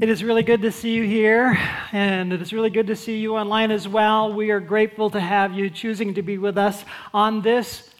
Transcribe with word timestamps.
It 0.00 0.08
is 0.08 0.24
really 0.24 0.42
good 0.42 0.62
to 0.62 0.72
see 0.72 0.94
you 0.94 1.02
here, 1.02 1.58
and 1.92 2.32
it 2.32 2.40
is 2.40 2.54
really 2.54 2.70
good 2.70 2.86
to 2.86 2.96
see 2.96 3.18
you 3.18 3.36
online 3.36 3.70
as 3.70 3.86
well. 3.86 4.32
We 4.32 4.50
are 4.50 4.58
grateful 4.58 5.10
to 5.10 5.20
have 5.20 5.52
you 5.52 5.68
choosing 5.68 6.14
to 6.14 6.22
be 6.22 6.38
with 6.38 6.56
us 6.56 6.86
on 7.12 7.42
this 7.42 7.90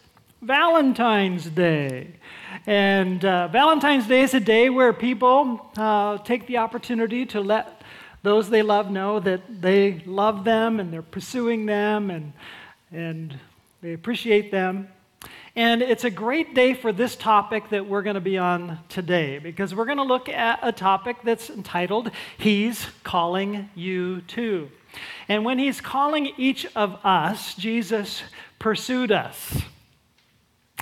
Valentine's 0.41 1.45
Day. 1.45 2.15
And 2.65 3.23
uh, 3.23 3.49
Valentine's 3.49 4.07
Day 4.07 4.21
is 4.21 4.33
a 4.33 4.39
day 4.39 4.71
where 4.71 4.93
people 4.93 5.69
uh, 5.77 6.17
take 6.17 6.47
the 6.47 6.57
opportunity 6.57 7.23
to 7.27 7.39
let 7.39 7.83
those 8.23 8.49
they 8.49 8.63
love 8.63 8.89
know 8.89 9.19
that 9.19 9.61
they 9.61 10.01
love 10.07 10.43
them 10.43 10.79
and 10.79 10.91
they're 10.91 11.03
pursuing 11.03 11.67
them 11.67 12.09
and, 12.09 12.33
and 12.91 13.39
they 13.81 13.93
appreciate 13.93 14.49
them. 14.49 14.87
And 15.55 15.81
it's 15.81 16.05
a 16.05 16.09
great 16.09 16.55
day 16.55 16.73
for 16.73 16.93
this 16.93 17.17
topic 17.17 17.69
that 17.69 17.85
we're 17.85 18.03
going 18.03 18.13
to 18.13 18.21
be 18.21 18.37
on 18.37 18.79
today 18.87 19.37
because 19.37 19.75
we're 19.75 19.85
going 19.85 19.97
to 19.97 20.03
look 20.03 20.29
at 20.29 20.59
a 20.61 20.71
topic 20.71 21.17
that's 21.25 21.49
entitled 21.49 22.11
He's 22.37 22.87
Calling 23.03 23.69
You 23.75 24.21
To. 24.21 24.69
And 25.27 25.43
when 25.43 25.59
He's 25.59 25.81
calling 25.81 26.31
each 26.37 26.65
of 26.73 26.97
us, 27.05 27.53
Jesus 27.55 28.23
pursued 28.59 29.11
us. 29.11 29.61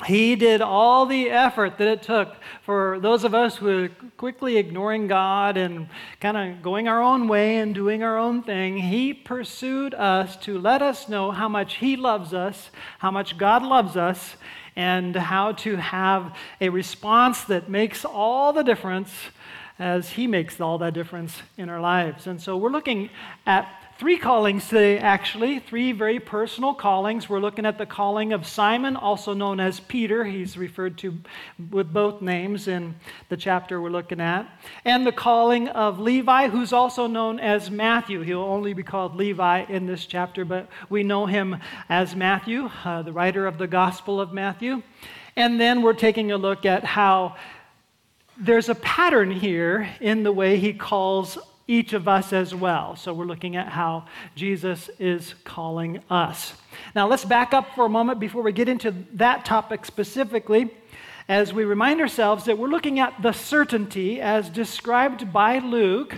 He 0.06 0.36
did 0.36 0.62
all 0.62 1.06
the 1.06 1.30
effort 1.30 1.78
that 1.78 1.88
it 1.88 2.04
took 2.04 2.36
for 2.64 3.00
those 3.02 3.24
of 3.24 3.34
us 3.34 3.58
who 3.58 3.86
are 3.86 3.90
quickly 4.18 4.58
ignoring 4.58 5.08
God 5.08 5.58
and 5.58 5.90
kind 6.22 6.38
of 6.38 6.62
going 6.62 6.88
our 6.88 7.02
own 7.02 7.28
way 7.28 7.58
and 7.58 7.76
doing 7.76 8.02
our 8.02 8.18
own 8.18 8.44
thing. 8.44 8.78
He 8.78 9.14
pursued 9.14 9.94
us 9.94 10.38
to 10.38 10.58
let 10.58 10.82
us 10.82 11.10
know 11.10 11.32
how 11.32 11.50
much 11.50 11.78
He 11.78 11.98
loves 11.98 12.34
us, 12.34 12.70
how 13.00 13.12
much 13.12 13.38
God 13.38 13.64
loves 13.64 13.98
us, 13.98 14.38
and 14.80 15.14
how 15.14 15.52
to 15.52 15.76
have 15.76 16.34
a 16.62 16.70
response 16.70 17.44
that 17.44 17.68
makes 17.70 18.06
all 18.06 18.54
the 18.54 18.64
difference 18.64 19.12
as 19.78 20.12
He 20.12 20.26
makes 20.26 20.62
all 20.62 20.78
that 20.78 20.94
difference 20.94 21.42
in 21.58 21.68
our 21.68 21.82
lives. 21.82 22.28
And 22.28 22.42
so 22.42 22.56
we're 22.56 22.70
looking 22.70 23.10
at 23.46 23.79
three 24.00 24.18
callings 24.18 24.70
today, 24.70 24.98
actually, 24.98 25.60
three 25.60 25.92
very 25.92 26.22
personal 26.22 26.74
callings. 26.74 27.28
We're 27.28 27.42
looking 27.42 27.66
at 27.66 27.78
the 27.78 27.86
calling 27.86 28.32
of 28.32 28.48
Simon, 28.48 28.96
also 28.96 29.34
known 29.34 29.60
as 29.60 29.82
Peter. 29.82 30.24
He's 30.24 30.58
referred 30.58 30.98
to 31.00 31.20
with 31.70 31.92
both 31.92 32.22
names 32.22 32.70
in 32.70 32.96
the 33.28 33.36
chapter 33.36 33.82
we're 33.82 33.90
looking 33.90 34.22
at. 34.22 34.48
And 34.86 35.06
the 35.06 35.12
calling 35.12 35.68
of 35.68 36.00
Levi, 36.00 36.48
who's 36.48 36.72
also 36.72 37.08
known 37.08 37.42
as 37.42 37.70
Matthew. 37.70 38.22
He'll 38.22 38.40
only 38.40 38.74
be 38.74 38.84
called 38.84 39.18
Levi 39.18 39.66
in 39.68 39.86
this 39.86 40.06
chapter, 40.06 40.46
but 40.46 40.70
we 40.90 41.04
know 41.04 41.26
him 41.26 41.58
as 41.90 42.16
Matthew, 42.16 42.70
uh, 42.86 43.02
the 43.02 43.12
writer 43.12 43.48
of 43.48 43.58
the 43.58 43.68
Gospel 43.68 44.22
of 44.22 44.32
Matthew. 44.32 44.82
And 45.36 45.60
then 45.60 45.82
we're 45.82 45.92
taking 45.92 46.32
a 46.32 46.38
look 46.38 46.66
at 46.66 46.86
how 46.86 47.36
there's 48.38 48.70
a 48.70 48.76
pattern 48.76 49.30
here 49.30 49.90
in 50.00 50.24
the 50.24 50.32
way 50.32 50.58
he 50.58 50.72
calls 50.72 51.38
each 51.70 51.94
of 51.94 52.08
us 52.08 52.34
as 52.34 52.56
well. 52.56 52.96
So 52.96 53.14
we're 53.14 53.26
looking 53.26 53.56
at 53.56 53.68
how 53.68 54.06
Jesus 54.34 54.90
is 54.98 55.36
calling 55.44 56.00
us. 56.10 56.54
Now 56.96 57.08
let's 57.08 57.24
back 57.24 57.54
up 57.54 57.76
for 57.76 57.86
a 57.86 57.90
moment 57.90 58.20
before 58.20 58.42
we 58.42 58.52
get 58.52 58.68
into 58.68 58.92
that 59.14 59.46
topic 59.46 59.86
specifically 59.86 60.72
as 61.28 61.54
we 61.54 61.64
remind 61.64 62.02
ourselves 62.02 62.46
that 62.46 62.58
we're 62.58 62.70
looking 62.70 63.00
at 63.00 63.22
the 63.22 63.34
certainty 63.34 64.20
as 64.20 64.50
described 64.50 65.32
by 65.32 65.60
Luke. 65.60 66.16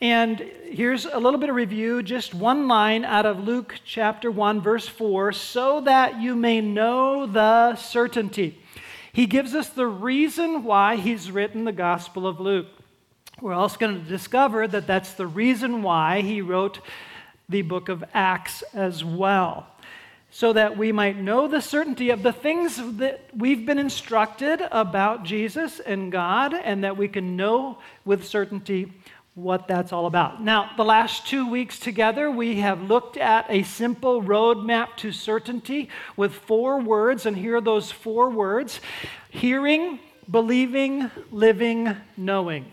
And 0.00 0.38
here's 0.38 1.04
a 1.04 1.18
little 1.18 1.40
bit 1.40 1.48
of 1.48 1.56
review, 1.56 2.04
just 2.04 2.32
one 2.32 2.68
line 2.68 3.04
out 3.04 3.26
of 3.26 3.42
Luke 3.42 3.74
chapter 3.84 4.30
1, 4.30 4.60
verse 4.60 4.86
4 4.86 5.32
so 5.32 5.80
that 5.80 6.20
you 6.20 6.36
may 6.36 6.60
know 6.60 7.26
the 7.26 7.74
certainty. 7.74 8.56
He 9.12 9.26
gives 9.26 9.52
us 9.52 9.68
the 9.68 9.88
reason 9.88 10.62
why 10.62 10.94
he's 10.94 11.28
written 11.32 11.64
the 11.64 11.72
Gospel 11.72 12.24
of 12.24 12.38
Luke. 12.38 12.68
We're 13.42 13.54
also 13.54 13.76
going 13.76 14.00
to 14.00 14.08
discover 14.08 14.68
that 14.68 14.86
that's 14.86 15.14
the 15.14 15.26
reason 15.26 15.82
why 15.82 16.20
he 16.20 16.40
wrote 16.40 16.78
the 17.48 17.62
book 17.62 17.88
of 17.88 18.04
Acts 18.14 18.62
as 18.72 19.04
well, 19.04 19.66
so 20.30 20.52
that 20.52 20.78
we 20.78 20.92
might 20.92 21.18
know 21.18 21.48
the 21.48 21.60
certainty 21.60 22.10
of 22.10 22.22
the 22.22 22.32
things 22.32 22.80
that 22.98 23.20
we've 23.36 23.66
been 23.66 23.80
instructed 23.80 24.62
about 24.70 25.24
Jesus 25.24 25.80
and 25.80 26.12
God, 26.12 26.54
and 26.54 26.84
that 26.84 26.96
we 26.96 27.08
can 27.08 27.36
know 27.36 27.78
with 28.04 28.24
certainty 28.24 28.92
what 29.34 29.66
that's 29.66 29.92
all 29.92 30.06
about. 30.06 30.40
Now, 30.40 30.70
the 30.76 30.84
last 30.84 31.26
two 31.26 31.50
weeks 31.50 31.80
together, 31.80 32.30
we 32.30 32.60
have 32.60 32.88
looked 32.88 33.16
at 33.16 33.46
a 33.48 33.64
simple 33.64 34.22
roadmap 34.22 34.94
to 34.98 35.10
certainty 35.10 35.88
with 36.16 36.32
four 36.32 36.78
words, 36.78 37.26
and 37.26 37.36
here 37.36 37.56
are 37.56 37.60
those 37.60 37.90
four 37.90 38.30
words 38.30 38.78
hearing, 39.30 39.98
believing, 40.30 41.10
living, 41.32 41.96
knowing. 42.16 42.71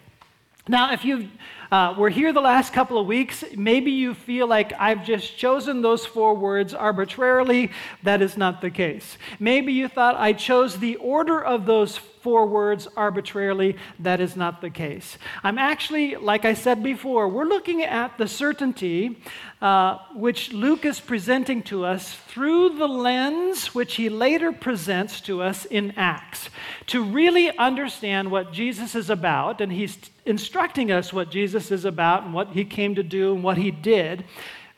Now, 0.70 0.94
if 0.94 1.04
you 1.04 1.30
uh, 1.72 1.96
were 1.98 2.12
here 2.12 2.32
the 2.32 2.42
last 2.42 2.74
couple 2.74 3.00
of 3.00 3.08
weeks, 3.08 3.44
maybe 3.58 3.90
you 3.90 4.14
feel 4.14 4.46
like 4.46 4.72
I've 4.80 5.04
just 5.04 5.36
chosen 5.36 5.82
those 5.82 6.06
four 6.06 6.36
words 6.36 6.76
arbitrarily. 6.76 7.72
That 8.04 8.22
is 8.22 8.38
not 8.38 8.62
the 8.62 8.70
case. 8.70 9.18
Maybe 9.40 9.74
you 9.74 9.88
thought 9.88 10.16
I 10.16 10.34
chose 10.34 10.78
the 10.78 10.96
order 10.98 11.44
of 11.44 11.66
those 11.66 11.98
four 12.22 12.46
words 12.46 12.88
arbitrarily. 12.98 13.78
That 14.00 14.20
is 14.20 14.36
not 14.36 14.62
the 14.62 14.70
case. 14.70 15.18
I'm 15.44 15.58
actually, 15.58 16.16
like 16.16 16.46
I 16.46 16.54
said 16.54 16.84
before, 16.84 17.28
we're 17.28 17.46
looking 17.46 17.82
at 17.82 18.18
the 18.18 18.28
certainty 18.28 19.22
uh, 19.62 19.98
which 20.16 20.54
Luke 20.54 20.86
is 20.86 21.00
presenting 21.00 21.62
to 21.64 21.86
us 21.86 22.14
through 22.14 22.78
the 22.78 22.88
lens 22.88 23.76
which 23.76 23.96
he 23.96 24.08
later 24.08 24.52
presents 24.52 25.20
to 25.22 25.42
us 25.42 25.66
in 25.66 25.92
Acts. 25.98 26.50
To 26.88 27.04
really 27.04 27.56
understand 27.58 28.32
what 28.32 28.54
Jesus 28.54 28.96
is 28.96 29.10
about, 29.10 29.60
and 29.60 29.72
he's 29.72 29.98
instructing 30.26 30.92
us 30.92 31.12
what 31.12 31.32
Jesus 31.32 31.72
is 31.72 31.86
about 31.86 32.24
and 32.24 32.34
what 32.34 32.50
he 32.50 32.64
came 32.64 32.96
to 32.96 33.04
do 33.04 33.34
and 33.34 33.44
what 33.44 33.58
he 33.58 33.72
did. 33.72 34.24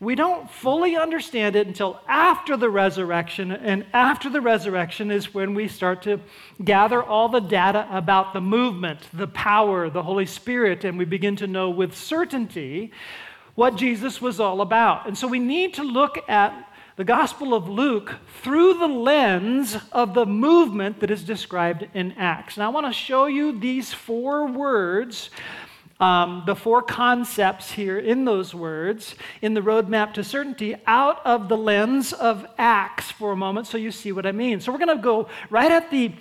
We 0.02 0.16
don't 0.16 0.50
fully 0.50 0.98
understand 0.98 1.56
it 1.56 1.68
until 1.68 2.02
after 2.08 2.58
the 2.58 2.72
resurrection, 2.72 3.52
and 3.52 3.86
after 3.94 4.32
the 4.32 4.42
resurrection 4.42 5.12
is 5.12 5.32
when 5.32 5.54
we 5.54 5.68
start 5.68 6.02
to 6.02 6.20
gather 6.64 7.04
all 7.04 7.30
the 7.30 7.40
data 7.40 7.88
about 7.92 8.34
the 8.34 8.42
movement, 8.42 9.08
the 9.14 9.28
power, 9.28 9.92
the 9.92 10.02
Holy 10.02 10.26
Spirit, 10.26 10.84
and 10.86 10.98
we 10.98 11.06
begin 11.06 11.36
to 11.36 11.46
know 11.46 11.70
with 11.70 11.96
certainty 11.96 12.92
what 13.54 13.76
Jesus 13.76 14.20
was 14.20 14.40
all 14.40 14.62
about. 14.62 15.06
And 15.06 15.16
so 15.16 15.28
we 15.28 15.38
need 15.38 15.76
to 15.76 15.84
look 15.84 16.18
at 16.28 16.68
the 16.96 17.04
Gospel 17.04 17.54
of 17.54 17.70
Luke 17.70 18.16
through 18.42 18.80
the 18.80 18.88
lens 18.88 19.78
of 19.92 20.16
the 20.16 20.26
movement 20.26 21.00
that 21.02 21.12
is 21.12 21.24
described 21.24 21.88
in 21.94 22.14
Acts. 22.14 22.58
And 22.58 22.64
I 22.64 22.70
want 22.70 22.88
to 22.88 22.94
show 22.94 23.28
you 23.28 23.60
these 23.60 23.94
four 23.94 24.48
words 24.48 25.30
um, 26.02 26.44
the 26.48 26.56
four 26.56 26.82
concepts 26.82 27.72
here 27.72 28.00
in 28.00 28.26
those 28.26 28.54
words 28.54 29.16
in 29.42 29.54
the 29.54 29.62
roadmap 29.62 30.14
to 30.16 30.24
certainty 30.24 30.76
out 30.88 31.26
of 31.26 31.48
the 31.48 31.56
lens 31.56 32.12
of 32.12 32.46
Acts 32.58 33.12
for 33.12 33.32
a 33.32 33.36
moment 33.36 33.68
so 33.68 33.78
you 33.78 33.92
see 33.92 34.12
what 34.12 34.26
I 34.26 34.32
mean. 34.32 34.60
So 34.60 34.72
we're 34.72 34.80
going 34.80 34.98
to 34.98 35.02
go 35.02 35.30
right 35.52 35.72
at 35.72 35.92
the 35.92 36.12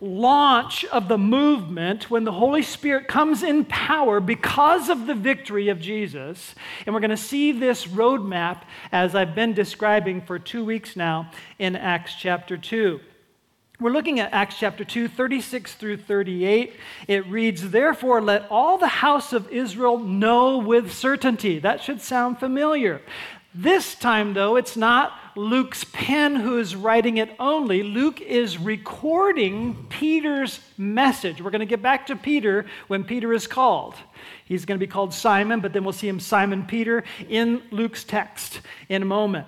launch 0.00 0.84
of 0.86 1.08
the 1.08 1.18
movement 1.18 2.10
when 2.10 2.24
the 2.24 2.32
Holy 2.32 2.62
Spirit 2.62 3.08
comes 3.08 3.42
in 3.42 3.64
power 3.64 4.20
because 4.20 4.88
of 4.88 5.06
the 5.06 5.14
victory 5.14 5.68
of 5.68 5.80
Jesus. 5.80 6.54
And 6.84 6.94
we're 6.94 7.00
going 7.00 7.10
to 7.10 7.16
see 7.16 7.52
this 7.52 7.86
roadmap 7.86 8.62
as 8.92 9.14
I've 9.14 9.34
been 9.34 9.54
describing 9.54 10.20
for 10.20 10.38
two 10.38 10.64
weeks 10.64 10.96
now 10.96 11.30
in 11.58 11.76
Acts 11.76 12.14
chapter 12.14 12.56
2. 12.56 13.00
We're 13.80 13.92
looking 13.92 14.18
at 14.18 14.32
Acts 14.32 14.56
chapter 14.58 14.84
2, 14.84 15.06
36 15.06 15.74
through 15.74 15.98
38. 15.98 16.72
It 17.06 17.24
reads, 17.28 17.70
Therefore, 17.70 18.20
let 18.20 18.48
all 18.50 18.76
the 18.76 18.88
house 18.88 19.32
of 19.32 19.48
Israel 19.52 19.98
know 19.98 20.58
with 20.58 20.92
certainty. 20.92 21.60
That 21.60 21.80
should 21.80 22.00
sound 22.00 22.40
familiar. 22.40 23.00
This 23.54 23.94
time, 23.94 24.34
though, 24.34 24.56
it's 24.56 24.76
not 24.76 25.12
Luke's 25.36 25.84
pen 25.92 26.34
who 26.34 26.58
is 26.58 26.74
writing 26.74 27.18
it 27.18 27.30
only. 27.38 27.84
Luke 27.84 28.20
is 28.20 28.58
recording 28.58 29.86
Peter's 29.88 30.58
message. 30.76 31.40
We're 31.40 31.52
going 31.52 31.60
to 31.60 31.64
get 31.64 31.80
back 31.80 32.08
to 32.08 32.16
Peter 32.16 32.66
when 32.88 33.04
Peter 33.04 33.32
is 33.32 33.46
called. 33.46 33.94
He's 34.44 34.64
going 34.64 34.80
to 34.80 34.84
be 34.84 34.90
called 34.90 35.14
Simon, 35.14 35.60
but 35.60 35.72
then 35.72 35.84
we'll 35.84 35.92
see 35.92 36.08
him 36.08 36.18
Simon 36.18 36.64
Peter 36.66 37.04
in 37.28 37.62
Luke's 37.70 38.02
text 38.02 38.60
in 38.88 39.02
a 39.02 39.06
moment. 39.06 39.46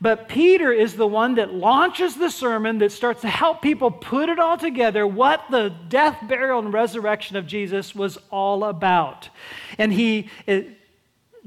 But 0.00 0.28
Peter 0.28 0.72
is 0.72 0.94
the 0.94 1.06
one 1.06 1.36
that 1.36 1.54
launches 1.54 2.16
the 2.16 2.30
sermon 2.30 2.78
that 2.78 2.92
starts 2.92 3.20
to 3.22 3.28
help 3.28 3.62
people 3.62 3.90
put 3.90 4.28
it 4.28 4.38
all 4.38 4.58
together 4.58 5.06
what 5.06 5.44
the 5.50 5.72
death, 5.88 6.18
burial, 6.28 6.58
and 6.58 6.72
resurrection 6.72 7.36
of 7.36 7.46
Jesus 7.46 7.94
was 7.94 8.18
all 8.30 8.64
about. 8.64 9.28
And 9.78 9.92
he 9.92 10.28
eh, 10.48 10.64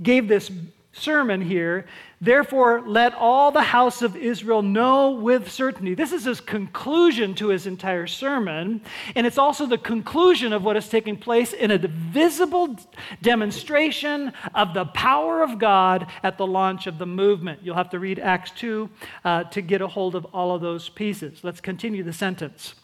gave 0.02 0.28
this 0.28 0.52
sermon 0.94 1.42
here 1.42 1.86
Therefore, 2.22 2.82
let 2.86 3.14
all 3.14 3.52
the 3.52 3.62
house 3.62 4.02
of 4.02 4.16
Israel 4.16 4.62
know 4.62 5.12
with 5.12 5.52
certainty. 5.52 5.96
This 5.96 6.14
is 6.14 6.24
his 6.24 6.40
conclusion 6.40 7.36
to 7.36 7.50
his 7.50 7.68
entire 7.68 8.08
sermon, 8.08 8.82
and 9.16 9.28
it's 9.28 9.38
also 9.38 9.66
the 9.66 9.78
conclusion 9.78 10.54
of 10.54 10.64
what 10.64 10.78
is 10.78 10.88
taking 10.88 11.18
place 11.18 11.52
in 11.52 11.72
a 11.72 11.78
visible 11.78 12.78
demonstration 13.22 14.32
of 14.54 14.74
the 14.74 14.86
power 14.86 15.44
of 15.44 15.60
God 15.60 16.08
at 16.24 16.38
the 16.38 16.48
launch 16.48 16.88
of 16.88 16.98
the 16.98 17.06
movement. 17.06 17.60
You'll 17.64 17.76
have 17.76 17.90
to 17.90 18.00
read 18.00 18.20
Acts 18.20 18.52
2 18.52 18.90
uh, 19.26 19.44
to 19.46 19.62
get 19.62 19.82
a 19.82 19.88
hold 19.88 20.16
of 20.16 20.26
all 20.26 20.56
of 20.56 20.62
those 20.62 20.88
pieces. 20.88 21.44
Let's 21.44 21.60
continue 21.60 22.04
the 22.04 22.14
sentence. 22.14 22.76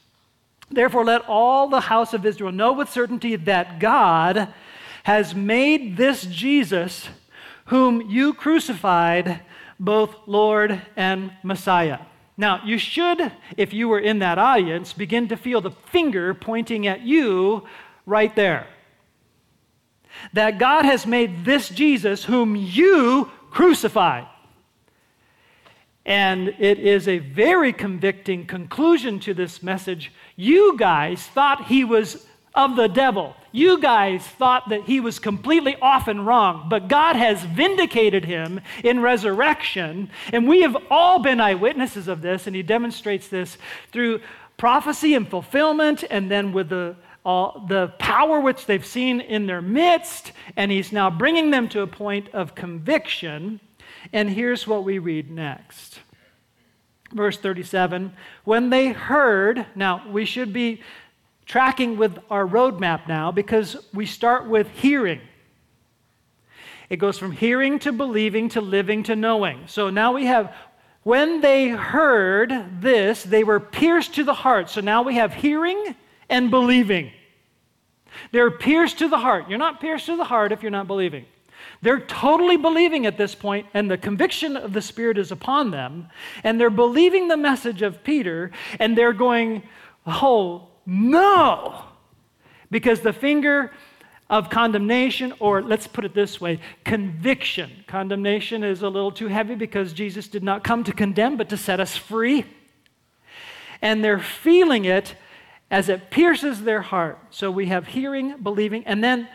Therefore, 0.70 1.06
let 1.06 1.28
all 1.28 1.68
the 1.68 1.82
house 1.82 2.14
of 2.14 2.26
Israel 2.26 2.52
know 2.52 2.74
with 2.74 2.90
certainty 2.90 3.36
that 3.36 3.80
God 3.80 4.54
has 5.04 5.34
made 5.36 5.98
this 5.98 6.24
Jesus, 6.24 7.10
whom 7.72 8.02
you 8.02 8.34
crucified, 8.34 9.40
both 9.80 10.14
Lord 10.26 10.82
and 10.98 11.32
Messiah. 11.42 12.00
Now, 12.36 12.60
you 12.66 12.78
should, 12.78 13.32
if 13.56 13.72
you 13.72 13.88
were 13.88 14.00
in 14.00 14.20
that 14.20 14.38
audience, 14.38 14.92
begin 14.92 15.30
to 15.30 15.38
feel 15.38 15.62
the 15.62 15.72
finger 15.72 16.34
pointing 16.34 16.86
at 16.86 17.00
you 17.00 17.66
right 18.06 18.36
there. 18.36 18.68
That 20.34 20.60
God 20.60 20.84
has 20.84 21.08
made 21.08 21.46
this 21.46 21.70
Jesus, 21.70 22.26
whom 22.26 22.58
you 22.58 23.32
crucified. 23.52 24.28
And 26.06 26.50
it 26.60 26.78
is 26.78 27.08
a 27.08 27.20
very 27.20 27.72
convicting 27.72 28.46
conclusion 28.48 29.18
to 29.22 29.34
this 29.34 29.64
message. 29.64 30.12
You 30.36 30.76
guys 30.78 31.26
thought 31.26 31.68
he 31.68 31.86
was 31.86 32.28
of 32.54 32.76
the 32.76 32.90
devil. 32.90 33.34
You 33.52 33.80
guys 33.80 34.26
thought 34.26 34.70
that 34.70 34.84
he 34.84 35.00
was 35.00 35.20
completely 35.20 35.76
off 35.82 36.08
and 36.08 36.26
wrong, 36.26 36.68
but 36.70 36.88
God 36.88 37.16
has 37.18 37.44
vindicated 37.44 38.24
him 38.24 38.62
in 38.84 39.02
resurrection. 39.02 40.10
And 40.32 40.48
we 40.48 40.62
have 40.62 40.78
all 40.90 41.20
been 41.20 41.42
eyewitnesses 41.42 42.08
of 42.08 42.22
this, 42.22 42.48
and 42.48 42.56
he 42.56 42.64
demonstrates 42.64 43.28
this 43.28 43.58
through 43.92 44.22
prophecy 44.58 45.16
and 45.16 45.28
fulfillment, 45.28 46.04
and 46.10 46.32
then 46.32 46.54
with 46.54 46.70
the, 46.70 46.96
uh, 47.26 47.66
the 47.68 47.88
power 48.00 48.40
which 48.40 48.68
they've 48.68 48.86
seen 48.86 49.20
in 49.20 49.48
their 49.48 49.62
midst. 49.62 50.32
And 50.56 50.72
he's 50.72 50.94
now 50.94 51.10
bringing 51.10 51.52
them 51.52 51.68
to 51.70 51.82
a 51.82 51.88
point 51.88 52.30
of 52.34 52.56
conviction. 52.56 53.60
And 54.14 54.30
here's 54.30 54.66
what 54.66 54.86
we 54.86 54.98
read 54.98 55.30
next. 55.30 56.00
Verse 57.14 57.38
37 57.38 58.14
When 58.46 58.70
they 58.70 58.90
heard, 58.90 59.66
now 59.76 60.08
we 60.10 60.26
should 60.26 60.54
be 60.54 60.82
tracking 61.52 61.98
with 61.98 62.18
our 62.30 62.48
roadmap 62.48 63.10
now 63.10 63.30
because 63.30 63.76
we 63.94 64.06
start 64.06 64.48
with 64.48 64.70
hearing. 64.70 65.20
It 66.90 66.96
goes 66.96 67.18
from 67.18 67.34
hearing 67.34 67.78
to 67.80 67.92
believing 67.92 68.48
to 68.50 68.62
living 68.62 69.04
to 69.04 69.18
knowing. 69.18 69.64
So 69.68 69.90
now 69.90 70.14
we 70.14 70.28
have, 70.28 70.56
when 71.04 71.42
they 71.42 71.68
heard 71.68 72.54
this, 72.80 73.24
they 73.24 73.44
were 73.44 73.60
pierced 73.60 74.16
to 74.16 74.24
the 74.24 74.34
heart. 74.34 74.70
So 74.70 74.80
now 74.80 75.02
we 75.02 75.16
have 75.16 75.34
hearing 75.34 75.94
and 76.30 76.50
believing. 76.50 77.12
They're 78.32 78.52
pierced 78.52 79.00
to 79.00 79.10
the 79.10 79.20
heart. 79.20 79.50
You're 79.50 79.60
not 79.60 79.82
pierced 79.82 80.06
to 80.06 80.16
the 80.16 80.24
heart 80.24 80.54
if 80.54 80.62
you're 80.62 80.72
not 80.72 80.88
believing. 80.88 81.26
They're 81.82 82.00
totally 82.00 82.56
believing 82.56 83.06
at 83.06 83.18
this 83.18 83.36
point, 83.36 83.68
and 83.74 83.92
the 83.92 83.98
conviction 83.98 84.56
of 84.56 84.72
the 84.72 84.82
Spirit 84.82 85.18
is 85.18 85.34
upon 85.34 85.72
them, 85.72 86.08
and 86.46 86.62
they're 86.62 86.70
believing 86.70 87.28
the 87.28 87.36
message 87.36 87.82
of 87.82 88.06
Peter, 88.06 88.52
and 88.80 88.98
they're 88.98 89.12
going, 89.12 89.64
Oh, 90.08 90.70
no. 90.86 91.84
Because 92.70 93.02
the 93.02 93.14
finger 93.14 93.72
of 94.32 94.50
condemnation, 94.50 95.34
or 95.40 95.62
let's 95.62 95.88
put 95.88 96.06
it 96.06 96.14
this 96.14 96.40
way 96.40 96.60
conviction. 96.86 97.70
Condemnation 97.86 98.64
is 98.64 98.82
a 98.82 98.88
little 98.88 99.12
too 99.12 99.28
heavy 99.28 99.56
because 99.56 99.92
Jesus 99.92 100.28
did 100.30 100.42
not 100.42 100.64
come 100.64 100.84
to 100.86 100.94
condemn, 100.94 101.36
but 101.36 101.50
to 101.50 101.58
set 101.58 101.80
us 101.82 101.98
free. 101.98 102.46
And 103.82 104.04
they're 104.04 104.20
feeling 104.20 104.86
it 104.86 105.16
as 105.70 105.90
it 105.90 106.10
pierces 106.10 106.62
their 106.62 106.82
heart. 106.82 107.20
So 107.30 107.52
we 107.52 107.68
have 107.68 107.88
hearing, 107.88 108.38
believing, 108.38 108.86
and 108.86 109.04
then, 109.04 109.28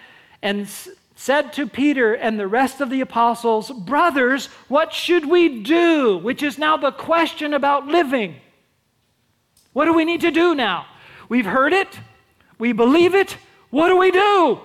and 0.42 0.68
said 1.14 1.52
to 1.54 1.66
Peter 1.66 2.14
and 2.14 2.38
the 2.38 2.46
rest 2.46 2.80
of 2.80 2.88
the 2.88 3.00
apostles, 3.00 3.70
Brothers, 3.70 4.46
what 4.68 4.94
should 4.94 5.28
we 5.28 5.62
do? 5.62 6.18
Which 6.18 6.42
is 6.42 6.58
now 6.58 6.76
the 6.76 6.92
question 6.92 7.52
about 7.52 7.86
living. 7.86 8.36
What 9.72 9.84
do 9.86 9.92
we 9.92 10.04
need 10.04 10.22
to 10.22 10.30
do 10.30 10.54
now? 10.54 10.86
We've 11.28 11.46
heard 11.46 11.72
it, 11.72 11.98
we 12.58 12.72
believe 12.72 13.14
it. 13.14 13.36
What 13.70 13.88
do 13.88 13.96
we 13.96 14.10
do? 14.10 14.60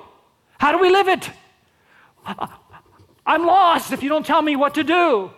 How 0.60 0.72
do 0.72 0.80
we 0.80 0.90
live 0.90 1.08
it? 1.08 1.30
I'm 3.26 3.46
lost 3.46 3.92
if 3.92 4.04
you 4.04 4.10
don't 4.10 4.26
tell 4.26 4.42
me 4.42 4.56
what 4.56 4.76
to 4.76 4.84
do. 4.84 5.32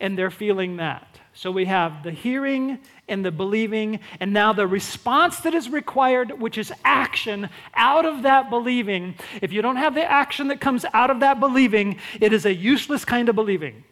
And 0.00 0.16
they're 0.16 0.30
feeling 0.30 0.76
that. 0.76 1.10
So 1.32 1.50
we 1.50 1.66
have 1.66 2.02
the 2.02 2.10
hearing 2.10 2.78
and 3.08 3.24
the 3.24 3.30
believing, 3.30 4.00
and 4.18 4.32
now 4.32 4.52
the 4.52 4.66
response 4.66 5.40
that 5.40 5.54
is 5.54 5.68
required, 5.68 6.40
which 6.40 6.58
is 6.58 6.72
action 6.84 7.48
out 7.74 8.04
of 8.04 8.22
that 8.22 8.50
believing. 8.50 9.14
If 9.40 9.52
you 9.52 9.62
don't 9.62 9.76
have 9.76 9.94
the 9.94 10.04
action 10.04 10.48
that 10.48 10.60
comes 10.60 10.84
out 10.92 11.10
of 11.10 11.20
that 11.20 11.40
believing, 11.40 11.98
it 12.20 12.32
is 12.32 12.46
a 12.46 12.54
useless 12.54 13.04
kind 13.04 13.28
of 13.28 13.36
believing. 13.36 13.84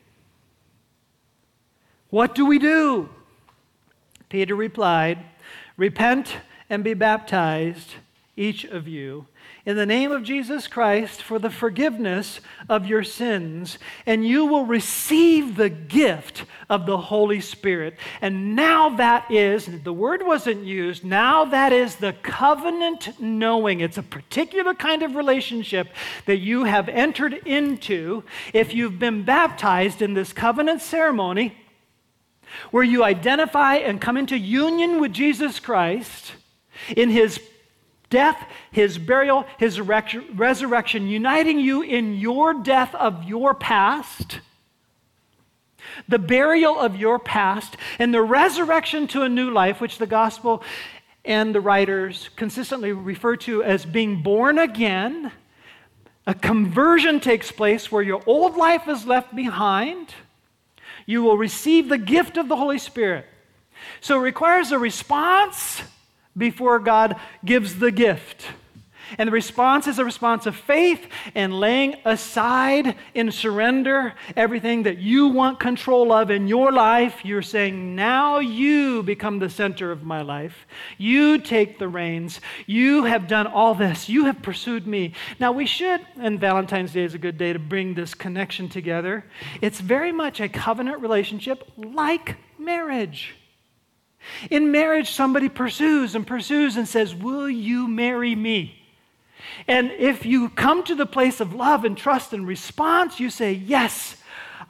What 2.11 2.35
do 2.35 2.47
we 2.47 2.59
do? 2.59 3.09
Peter 4.29 4.55
replied, 4.55 5.25
Repent 5.77 6.37
and 6.71 6.85
be 6.85 6.95
baptized, 6.95 7.95
each 8.37 8.65
of 8.65 8.87
you, 8.87 9.27
in 9.67 9.77
the 9.77 9.85
name 9.85 10.13
of 10.13 10.23
Jesus 10.23 10.67
Christ 10.67 11.23
for 11.23 11.39
the 11.39 11.51
forgiveness 11.51 12.41
of 12.69 12.87
your 12.87 13.03
sins, 13.03 13.79
and 14.07 14.27
you 14.27 14.47
will 14.47 14.65
receive 14.65 15.57
the 15.57 15.69
gift 15.69 16.45
of 16.71 16.87
the 16.87 16.97
Holy 16.97 17.41
Spirit. 17.41 17.97
And 18.23 18.57
now 18.57 18.89
that 18.91 19.31
is, 19.31 19.69
the 19.83 19.93
word 19.93 20.25
wasn't 20.25 20.65
used, 20.65 21.05
now 21.05 21.45
that 21.47 21.73
is 21.73 21.97
the 21.97 22.15
covenant 22.23 23.21
knowing. 23.21 23.81
It's 23.81 23.99
a 23.99 24.03
particular 24.03 24.73
kind 24.73 25.03
of 25.03 25.17
relationship 25.17 25.89
that 26.25 26.39
you 26.39 26.65
have 26.65 26.89
entered 26.89 27.35
into 27.45 28.23
if 28.55 28.73
you've 28.73 28.99
been 28.99 29.23
baptized 29.25 30.01
in 30.01 30.15
this 30.15 30.33
covenant 30.33 30.81
ceremony 30.81 31.57
where 32.71 32.85
you 32.85 33.05
identify 33.05 33.75
and 33.75 34.01
come 34.01 34.17
into 34.17 34.39
union 34.39 35.01
with 35.01 35.13
Jesus 35.13 35.61
Christ 35.61 36.33
in 36.97 37.11
his 37.11 37.41
death, 38.11 38.43
his 38.71 38.99
burial, 38.99 39.45
his 39.59 39.81
resurrection, 39.81 41.09
uniting 41.09 41.61
you 41.61 41.83
in 41.83 42.15
your 42.15 42.55
death 42.55 42.95
of 42.95 43.25
your 43.25 43.55
past, 43.55 44.41
the 46.09 46.19
burial 46.19 46.79
of 46.79 46.97
your 46.97 47.19
past, 47.19 47.77
and 47.99 48.13
the 48.15 48.23
resurrection 48.23 49.07
to 49.09 49.23
a 49.23 49.29
new 49.29 49.51
life, 49.51 49.81
which 49.81 49.99
the 49.99 50.07
gospel 50.07 50.63
and 51.25 51.55
the 51.55 51.61
writers 51.61 52.31
consistently 52.37 52.93
refer 52.93 53.37
to 53.37 53.63
as 53.63 53.85
being 53.85 54.23
born 54.23 54.59
again. 54.59 55.31
A 56.27 56.35
conversion 56.35 57.21
takes 57.21 57.51
place 57.51 57.91
where 57.91 58.03
your 58.03 58.23
old 58.27 58.57
life 58.57 58.89
is 58.89 59.07
left 59.07 59.35
behind. 59.35 60.15
You 61.07 61.23
will 61.23 61.39
receive 61.39 61.89
the 61.89 61.99
gift 61.99 62.37
of 62.37 62.49
the 62.49 62.57
Holy 62.57 62.79
Spirit. 62.79 63.27
So 64.01 64.19
it 64.19 64.23
requires 64.23 64.73
a 64.73 64.79
response 64.79 65.83
before 66.39 66.79
God 66.79 67.17
gives 67.45 67.79
the 67.79 67.91
gift. 67.91 68.47
And 69.17 69.29
the 69.29 69.33
response 69.33 69.87
is 69.87 69.99
a 69.99 70.05
response 70.05 70.45
of 70.45 70.55
faith 70.55 71.07
and 71.35 71.59
laying 71.59 71.97
aside 72.05 72.97
in 73.15 73.31
surrender 73.31 74.15
everything 74.37 74.83
that 74.83 74.99
you 74.99 75.29
want 75.29 75.61
control 75.61 76.13
of 76.13 76.31
in 76.31 76.47
your 76.47 76.73
life. 76.73 77.25
You're 77.25 77.41
saying, 77.41 77.95
Now 77.95 78.39
you 78.39 79.03
become 79.03 79.39
the 79.39 79.49
center 79.49 79.91
of 79.91 80.03
my 80.03 80.21
life. 80.21 80.67
You 80.99 81.39
take 81.39 81.79
the 81.79 81.89
reins. 81.89 82.41
You 82.67 83.05
have 83.05 83.29
done 83.29 83.47
all 83.47 83.75
this. 83.75 84.09
You 84.09 84.27
have 84.27 84.43
pursued 84.43 84.87
me. 84.87 85.15
Now, 85.41 85.53
we 85.53 85.65
should, 85.65 86.05
and 86.17 86.39
Valentine's 86.39 86.93
Day 86.93 87.05
is 87.05 87.15
a 87.15 87.19
good 87.19 87.39
day 87.39 87.53
to 87.53 87.59
bring 87.59 87.95
this 87.95 88.13
connection 88.13 88.69
together. 88.69 89.25
It's 89.63 89.81
very 89.81 90.13
much 90.13 90.41
a 90.41 90.49
covenant 90.49 91.01
relationship 91.01 91.71
like 91.77 92.37
marriage. 92.59 93.38
In 94.51 94.71
marriage, 94.71 95.11
somebody 95.11 95.49
pursues 95.49 96.15
and 96.15 96.27
pursues 96.27 96.77
and 96.77 96.87
says, 96.87 97.15
Will 97.15 97.49
you 97.49 97.89
marry 97.89 98.35
me? 98.35 98.75
And 99.67 99.91
if 99.93 100.25
you 100.25 100.51
come 100.51 100.85
to 100.85 100.95
the 100.95 101.07
place 101.07 101.41
of 101.41 101.55
love 101.55 101.85
and 101.85 101.97
trust 101.97 102.33
and 102.33 102.47
response, 102.47 103.21
you 103.21 103.31
say, 103.31 103.53
Yes, 103.53 104.17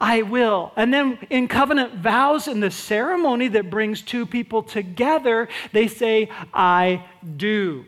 I 0.01 0.21
will. 0.21 0.71
And 0.75 0.93
then 0.93 1.19
in 1.29 1.47
covenant 1.47 1.95
vows, 1.95 2.47
in 2.47 2.59
the 2.59 2.71
ceremony 2.71 3.47
that 3.49 3.69
brings 3.69 4.01
two 4.01 4.25
people 4.25 4.63
together, 4.63 5.49
they 5.73 5.87
say, 5.87 6.29
I 6.53 7.05
do. 7.37 7.85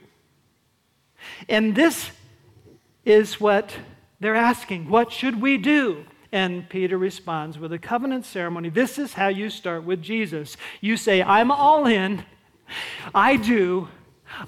And 1.47 1.75
this 1.75 2.11
is 3.05 3.39
what 3.39 3.73
they're 4.19 4.35
asking 4.35 4.89
What 4.89 5.11
should 5.11 5.41
we 5.41 5.57
do? 5.57 6.05
And 6.31 6.69
Peter 6.69 6.97
responds 6.97 7.59
with 7.59 7.73
a 7.73 7.79
covenant 7.79 8.25
ceremony. 8.25 8.69
This 8.69 8.97
is 8.97 9.13
how 9.13 9.27
you 9.27 9.49
start 9.49 9.83
with 9.83 10.01
Jesus. 10.01 10.55
You 10.79 10.95
say, 10.95 11.21
I'm 11.21 11.51
all 11.51 11.85
in. 11.85 12.23
I 13.13 13.35
do. 13.35 13.89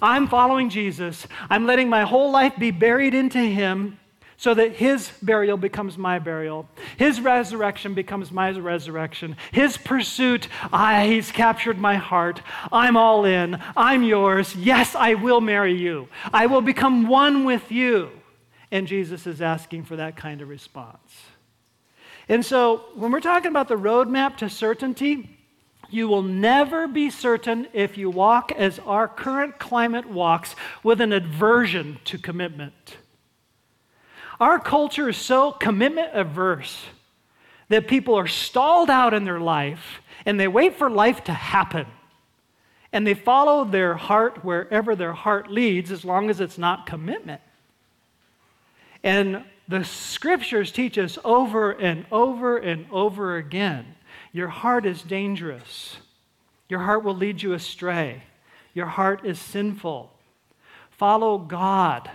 I'm 0.01 0.27
following 0.27 0.69
Jesus. 0.69 1.27
I'm 1.49 1.65
letting 1.65 1.89
my 1.89 2.03
whole 2.03 2.31
life 2.31 2.53
be 2.57 2.71
buried 2.71 3.13
into 3.13 3.39
Him 3.39 3.99
so 4.37 4.53
that 4.53 4.75
His 4.75 5.11
burial 5.21 5.57
becomes 5.57 5.97
my 5.97 6.19
burial. 6.19 6.69
His 6.97 7.19
resurrection 7.19 7.93
becomes 7.93 8.31
my 8.31 8.51
resurrection. 8.51 9.35
His 9.51 9.75
pursuit, 9.77 10.47
I, 10.71 11.07
He's 11.07 11.31
captured 11.31 11.79
my 11.79 11.95
heart. 11.95 12.41
I'm 12.71 12.95
all 12.95 13.25
in. 13.25 13.61
I'm 13.75 14.03
yours. 14.03 14.55
Yes, 14.55 14.95
I 14.95 15.15
will 15.15 15.41
marry 15.41 15.75
you. 15.75 16.07
I 16.33 16.45
will 16.45 16.61
become 16.61 17.07
one 17.07 17.43
with 17.43 17.71
you. 17.71 18.09
And 18.71 18.87
Jesus 18.87 19.27
is 19.27 19.41
asking 19.41 19.83
for 19.83 19.97
that 19.97 20.15
kind 20.15 20.41
of 20.41 20.49
response. 20.49 21.11
And 22.29 22.45
so, 22.45 22.85
when 22.95 23.11
we're 23.11 23.19
talking 23.19 23.49
about 23.49 23.67
the 23.67 23.75
roadmap 23.75 24.37
to 24.37 24.49
certainty, 24.49 25.37
you 25.89 26.07
will 26.07 26.23
never 26.23 26.87
be 26.87 27.09
certain 27.09 27.67
if 27.73 27.97
you 27.97 28.09
walk 28.09 28.51
as 28.51 28.79
our 28.79 29.07
current 29.07 29.59
climate 29.59 30.09
walks 30.09 30.55
with 30.81 31.01
an 31.01 31.13
aversion 31.13 31.99
to 32.05 32.17
commitment. 32.17 32.97
Our 34.39 34.59
culture 34.59 35.09
is 35.09 35.17
so 35.17 35.51
commitment 35.51 36.09
averse 36.13 36.85
that 37.69 37.87
people 37.87 38.15
are 38.15 38.27
stalled 38.27 38.89
out 38.89 39.13
in 39.13 39.23
their 39.23 39.39
life 39.39 40.01
and 40.25 40.39
they 40.39 40.47
wait 40.47 40.75
for 40.75 40.89
life 40.89 41.23
to 41.25 41.33
happen. 41.33 41.85
And 42.91 43.05
they 43.05 43.13
follow 43.13 43.63
their 43.63 43.95
heart 43.95 44.43
wherever 44.43 44.95
their 44.95 45.13
heart 45.13 45.51
leads 45.51 45.91
as 45.91 46.05
long 46.05 46.29
as 46.29 46.39
it's 46.39 46.57
not 46.57 46.85
commitment. 46.85 47.41
And 49.03 49.43
the 49.67 49.83
scriptures 49.83 50.71
teach 50.71 50.97
us 50.97 51.17
over 51.23 51.71
and 51.71 52.05
over 52.11 52.57
and 52.57 52.85
over 52.91 53.37
again 53.37 53.95
your 54.33 54.47
heart 54.47 54.85
is 54.85 55.03
dangerous. 55.03 55.97
Your 56.67 56.79
heart 56.79 57.03
will 57.03 57.15
lead 57.15 57.41
you 57.41 57.53
astray. 57.53 58.23
Your 58.73 58.87
heart 58.87 59.25
is 59.25 59.39
sinful. 59.39 60.11
Follow 60.89 61.37
God. 61.37 62.09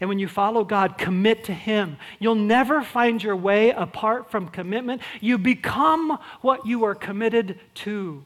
And 0.00 0.08
when 0.08 0.20
you 0.20 0.28
follow 0.28 0.64
God, 0.64 0.96
commit 0.96 1.44
to 1.44 1.52
Him. 1.52 1.96
You'll 2.20 2.36
never 2.36 2.82
find 2.82 3.20
your 3.22 3.34
way 3.34 3.70
apart 3.70 4.30
from 4.30 4.48
commitment. 4.48 5.02
You 5.20 5.36
become 5.36 6.18
what 6.42 6.64
you 6.64 6.84
are 6.84 6.94
committed 6.94 7.58
to. 7.74 8.24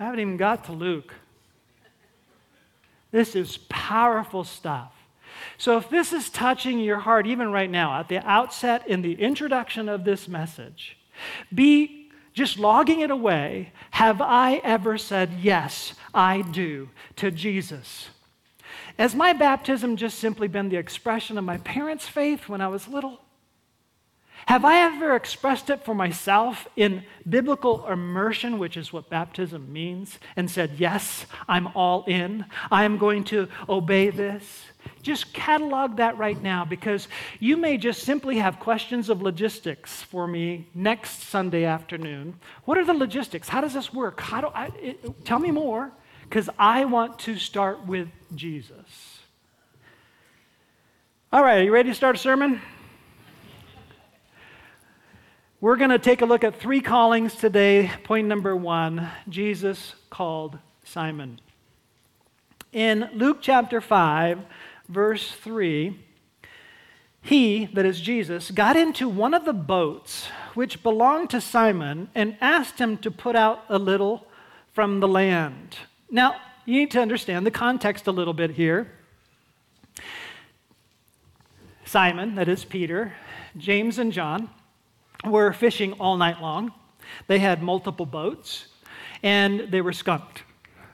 I 0.00 0.04
haven't 0.04 0.20
even 0.20 0.36
got 0.36 0.64
to 0.64 0.72
Luke. 0.72 1.14
This 3.12 3.36
is 3.36 3.58
powerful 3.68 4.42
stuff. 4.42 4.92
So, 5.58 5.76
if 5.76 5.90
this 5.90 6.12
is 6.12 6.30
touching 6.30 6.78
your 6.78 7.00
heart, 7.00 7.26
even 7.26 7.50
right 7.50 7.70
now, 7.70 7.98
at 7.98 8.08
the 8.08 8.18
outset 8.18 8.86
in 8.86 9.02
the 9.02 9.20
introduction 9.20 9.88
of 9.88 10.04
this 10.04 10.28
message, 10.28 10.96
be 11.52 12.10
just 12.32 12.58
logging 12.58 13.00
it 13.00 13.10
away. 13.10 13.72
Have 13.90 14.22
I 14.22 14.60
ever 14.62 14.96
said, 14.96 15.32
Yes, 15.40 15.94
I 16.14 16.42
do, 16.42 16.90
to 17.16 17.32
Jesus? 17.32 18.10
Has 18.96 19.14
my 19.14 19.32
baptism 19.32 19.96
just 19.96 20.20
simply 20.20 20.46
been 20.46 20.68
the 20.68 20.76
expression 20.76 21.36
of 21.36 21.44
my 21.44 21.58
parents' 21.58 22.06
faith 22.06 22.48
when 22.48 22.60
I 22.60 22.68
was 22.68 22.86
little? 22.86 23.20
Have 24.46 24.64
I 24.64 24.80
ever 24.80 25.14
expressed 25.14 25.68
it 25.68 25.84
for 25.84 25.94
myself 25.94 26.68
in 26.76 27.04
biblical 27.28 27.86
immersion, 27.86 28.58
which 28.58 28.76
is 28.76 28.92
what 28.92 29.10
baptism 29.10 29.72
means, 29.72 30.18
and 30.36 30.50
said, 30.50 30.72
Yes, 30.78 31.26
I'm 31.48 31.68
all 31.68 32.04
in. 32.06 32.44
I 32.70 32.84
am 32.84 32.98
going 32.98 33.24
to 33.24 33.48
obey 33.68 34.10
this? 34.10 34.64
Just 35.02 35.34
catalog 35.34 35.96
that 35.96 36.16
right 36.16 36.40
now 36.40 36.64
because 36.64 37.08
you 37.40 37.56
may 37.56 37.76
just 37.76 38.02
simply 38.02 38.38
have 38.38 38.58
questions 38.58 39.10
of 39.10 39.22
logistics 39.22 40.02
for 40.02 40.26
me 40.26 40.68
next 40.74 41.24
Sunday 41.24 41.64
afternoon. 41.64 42.38
What 42.64 42.78
are 42.78 42.84
the 42.84 42.94
logistics? 42.94 43.48
How 43.48 43.60
does 43.60 43.74
this 43.74 43.92
work? 43.92 44.20
How 44.20 44.40
do 44.40 44.46
I, 44.48 44.66
it, 44.80 45.24
tell 45.24 45.38
me 45.38 45.50
more 45.50 45.92
because 46.28 46.50
I 46.58 46.84
want 46.84 47.18
to 47.20 47.36
start 47.36 47.86
with 47.86 48.08
Jesus. 48.34 49.18
All 51.32 51.42
right, 51.42 51.60
are 51.60 51.64
you 51.64 51.72
ready 51.72 51.88
to 51.88 51.94
start 51.94 52.16
a 52.16 52.18
sermon? 52.18 52.60
We're 55.60 55.74
going 55.74 55.90
to 55.90 55.98
take 55.98 56.22
a 56.22 56.24
look 56.24 56.44
at 56.44 56.60
three 56.60 56.80
callings 56.80 57.34
today. 57.34 57.90
Point 58.04 58.28
number 58.28 58.54
one 58.54 59.10
Jesus 59.28 59.96
called 60.08 60.56
Simon. 60.84 61.40
In 62.72 63.10
Luke 63.12 63.38
chapter 63.40 63.80
5, 63.80 64.38
verse 64.88 65.32
3, 65.32 65.98
he, 67.22 67.64
that 67.72 67.84
is 67.84 68.00
Jesus, 68.00 68.52
got 68.52 68.76
into 68.76 69.08
one 69.08 69.34
of 69.34 69.44
the 69.44 69.52
boats 69.52 70.28
which 70.54 70.84
belonged 70.84 71.30
to 71.30 71.40
Simon 71.40 72.08
and 72.14 72.36
asked 72.40 72.78
him 72.78 72.96
to 72.98 73.10
put 73.10 73.34
out 73.34 73.64
a 73.68 73.80
little 73.80 74.28
from 74.72 75.00
the 75.00 75.08
land. 75.08 75.76
Now, 76.08 76.36
you 76.66 76.78
need 76.78 76.92
to 76.92 77.02
understand 77.02 77.44
the 77.44 77.50
context 77.50 78.06
a 78.06 78.12
little 78.12 78.32
bit 78.32 78.52
here. 78.52 78.92
Simon, 81.84 82.36
that 82.36 82.48
is 82.48 82.64
Peter, 82.64 83.14
James, 83.56 83.98
and 83.98 84.12
John 84.12 84.50
were 85.24 85.52
fishing 85.52 85.94
all 85.94 86.16
night 86.16 86.40
long. 86.40 86.72
They 87.26 87.38
had 87.38 87.62
multiple 87.62 88.06
boats, 88.06 88.66
and 89.22 89.70
they 89.70 89.80
were 89.80 89.92
skunked. 89.92 90.42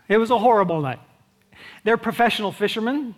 It 0.08 0.18
was 0.18 0.30
a 0.30 0.38
horrible 0.38 0.80
night. 0.80 1.00
They're 1.82 1.96
professional 1.96 2.52
fishermen, 2.52 3.14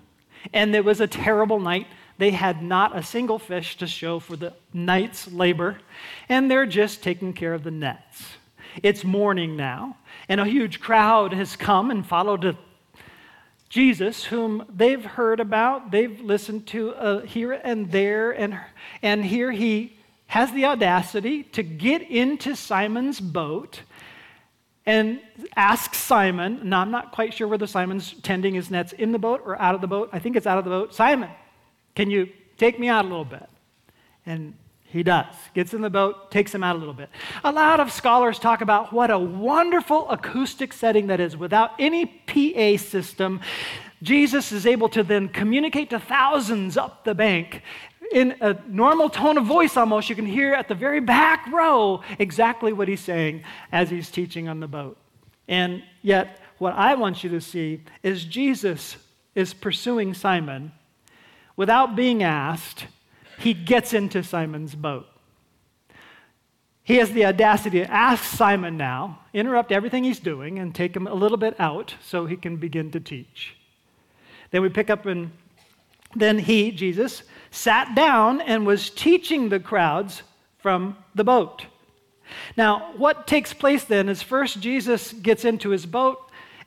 and 0.52 0.74
it 0.74 0.84
was 0.84 1.00
a 1.00 1.06
terrible 1.06 1.60
night. 1.60 1.86
They 2.18 2.30
had 2.30 2.62
not 2.62 2.96
a 2.96 3.02
single 3.02 3.38
fish 3.38 3.76
to 3.78 3.86
show 3.86 4.18
for 4.18 4.36
the 4.36 4.54
night's 4.72 5.30
labor, 5.30 5.78
and 6.28 6.50
they're 6.50 6.66
just 6.66 7.02
taking 7.02 7.32
care 7.32 7.54
of 7.54 7.62
the 7.62 7.70
nets. 7.70 8.24
It's 8.82 9.04
morning 9.04 9.56
now, 9.56 9.96
and 10.28 10.40
a 10.40 10.44
huge 10.44 10.80
crowd 10.80 11.32
has 11.32 11.56
come 11.56 11.90
and 11.90 12.06
followed 12.06 12.56
Jesus, 13.68 14.24
whom 14.24 14.64
they've 14.74 15.04
heard 15.04 15.40
about, 15.40 15.90
they've 15.90 16.20
listened 16.20 16.66
to 16.68 16.94
uh, 16.94 17.20
here 17.22 17.52
and 17.52 17.90
there, 17.90 18.30
and, 18.30 18.58
and 19.02 19.24
here 19.24 19.50
he 19.50 19.95
has 20.26 20.52
the 20.52 20.64
audacity 20.64 21.44
to 21.44 21.62
get 21.62 22.02
into 22.02 22.56
Simon's 22.56 23.20
boat 23.20 23.82
and 24.84 25.20
asks 25.56 25.98
Simon, 25.98 26.68
now 26.68 26.80
I'm 26.80 26.92
not 26.92 27.10
quite 27.12 27.34
sure 27.34 27.48
whether 27.48 27.66
Simon's 27.66 28.14
tending 28.22 28.54
his 28.54 28.70
nets 28.70 28.92
in 28.92 29.10
the 29.12 29.18
boat 29.18 29.42
or 29.44 29.60
out 29.60 29.74
of 29.74 29.80
the 29.80 29.88
boat. 29.88 30.10
I 30.12 30.20
think 30.20 30.36
it's 30.36 30.46
out 30.46 30.58
of 30.58 30.64
the 30.64 30.70
boat. 30.70 30.94
Simon, 30.94 31.30
can 31.96 32.08
you 32.08 32.28
take 32.56 32.78
me 32.78 32.88
out 32.88 33.04
a 33.04 33.08
little 33.08 33.24
bit? 33.24 33.48
And 34.24 34.54
he 34.84 35.02
does. 35.02 35.34
Gets 35.54 35.74
in 35.74 35.80
the 35.80 35.90
boat, 35.90 36.30
takes 36.30 36.54
him 36.54 36.62
out 36.62 36.76
a 36.76 36.78
little 36.78 36.94
bit. 36.94 37.10
A 37.42 37.50
lot 37.50 37.80
of 37.80 37.90
scholars 37.90 38.38
talk 38.38 38.60
about 38.60 38.92
what 38.92 39.10
a 39.10 39.18
wonderful 39.18 40.08
acoustic 40.08 40.72
setting 40.72 41.08
that 41.08 41.18
is. 41.18 41.36
Without 41.36 41.72
any 41.80 42.06
PA 42.06 42.80
system, 42.82 43.40
Jesus 44.02 44.52
is 44.52 44.66
able 44.66 44.88
to 44.90 45.02
then 45.02 45.28
communicate 45.28 45.90
to 45.90 45.98
thousands 45.98 46.76
up 46.76 47.04
the 47.04 47.14
bank 47.14 47.62
in 48.12 48.36
a 48.40 48.56
normal 48.68 49.08
tone 49.08 49.38
of 49.38 49.44
voice 49.44 49.76
almost, 49.76 50.08
you 50.08 50.16
can 50.16 50.26
hear 50.26 50.54
at 50.54 50.68
the 50.68 50.74
very 50.74 51.00
back 51.00 51.46
row 51.52 52.02
exactly 52.18 52.72
what 52.72 52.88
he's 52.88 53.00
saying 53.00 53.42
as 53.72 53.90
he's 53.90 54.10
teaching 54.10 54.48
on 54.48 54.60
the 54.60 54.68
boat. 54.68 54.96
And 55.48 55.82
yet, 56.02 56.40
what 56.58 56.74
I 56.74 56.94
want 56.94 57.22
you 57.22 57.30
to 57.30 57.40
see 57.40 57.82
is 58.02 58.24
Jesus 58.24 58.96
is 59.34 59.52
pursuing 59.54 60.14
Simon. 60.14 60.72
Without 61.56 61.94
being 61.96 62.22
asked, 62.22 62.86
he 63.38 63.54
gets 63.54 63.92
into 63.92 64.22
Simon's 64.22 64.74
boat. 64.74 65.06
He 66.82 66.96
has 66.96 67.10
the 67.10 67.26
audacity 67.26 67.80
to 67.80 67.90
ask 67.90 68.22
Simon 68.22 68.76
now, 68.76 69.18
interrupt 69.34 69.72
everything 69.72 70.04
he's 70.04 70.20
doing, 70.20 70.58
and 70.58 70.74
take 70.74 70.94
him 70.94 71.06
a 71.06 71.14
little 71.14 71.36
bit 71.36 71.58
out 71.58 71.96
so 72.00 72.26
he 72.26 72.36
can 72.36 72.56
begin 72.58 72.92
to 72.92 73.00
teach. 73.00 73.56
Then 74.52 74.62
we 74.62 74.68
pick 74.68 74.88
up 74.88 75.04
in, 75.06 75.32
then 76.16 76.38
he, 76.38 76.70
Jesus, 76.70 77.22
sat 77.50 77.94
down 77.94 78.40
and 78.40 78.66
was 78.66 78.90
teaching 78.90 79.48
the 79.48 79.60
crowds 79.60 80.22
from 80.58 80.96
the 81.14 81.24
boat. 81.24 81.66
Now, 82.56 82.92
what 82.96 83.26
takes 83.26 83.52
place 83.52 83.84
then 83.84 84.08
is 84.08 84.22
first 84.22 84.60
Jesus 84.60 85.12
gets 85.12 85.44
into 85.44 85.70
his 85.70 85.86
boat, 85.86 86.18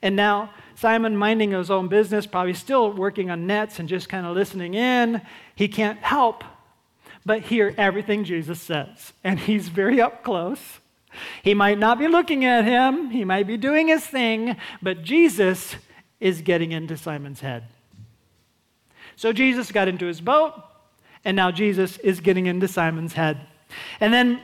and 0.02 0.16
now 0.16 0.52
Simon, 0.76 1.18
minding 1.18 1.52
his 1.52 1.70
own 1.70 1.90
business, 1.90 2.26
probably 2.26 2.54
still 2.54 2.94
working 2.94 3.30
on 3.30 3.46
nets 3.46 3.80
and 3.80 3.90
just 3.90 4.08
kind 4.08 4.26
of 4.26 4.34
listening 4.34 4.76
in, 4.76 5.22
he 5.54 5.68
can't 5.68 6.00
help 6.00 6.44
but 7.26 7.42
hear 7.42 7.76
everything 7.78 8.24
Jesus 8.24 8.62
says. 8.62 9.12
And 9.24 9.40
he's 9.40 9.68
very 9.68 10.00
up 10.00 10.24
close. 10.24 10.80
He 11.44 11.54
might 11.54 11.78
not 11.78 12.00
be 12.00 12.08
looking 12.08 12.46
at 12.46 12.64
him, 12.64 13.10
he 13.10 13.26
might 13.26 13.46
be 13.46 13.58
doing 13.58 13.90
his 13.90 14.06
thing, 14.06 14.56
but 14.82 15.04
Jesus 15.04 15.76
is 16.20 16.42
getting 16.42 16.72
into 16.72 16.96
Simon's 16.96 17.42
head. 17.42 17.66
So 19.20 19.34
Jesus 19.34 19.74
got 19.74 19.90
into 19.90 20.06
his 20.06 20.22
boat, 20.22 20.54
and 21.26 21.36
now 21.36 21.52
Jesus 21.52 21.98
is 21.98 22.22
getting 22.22 22.46
into 22.46 22.70
Simon's 22.70 23.12
head. 23.12 23.42
And 24.00 24.14
then 24.14 24.42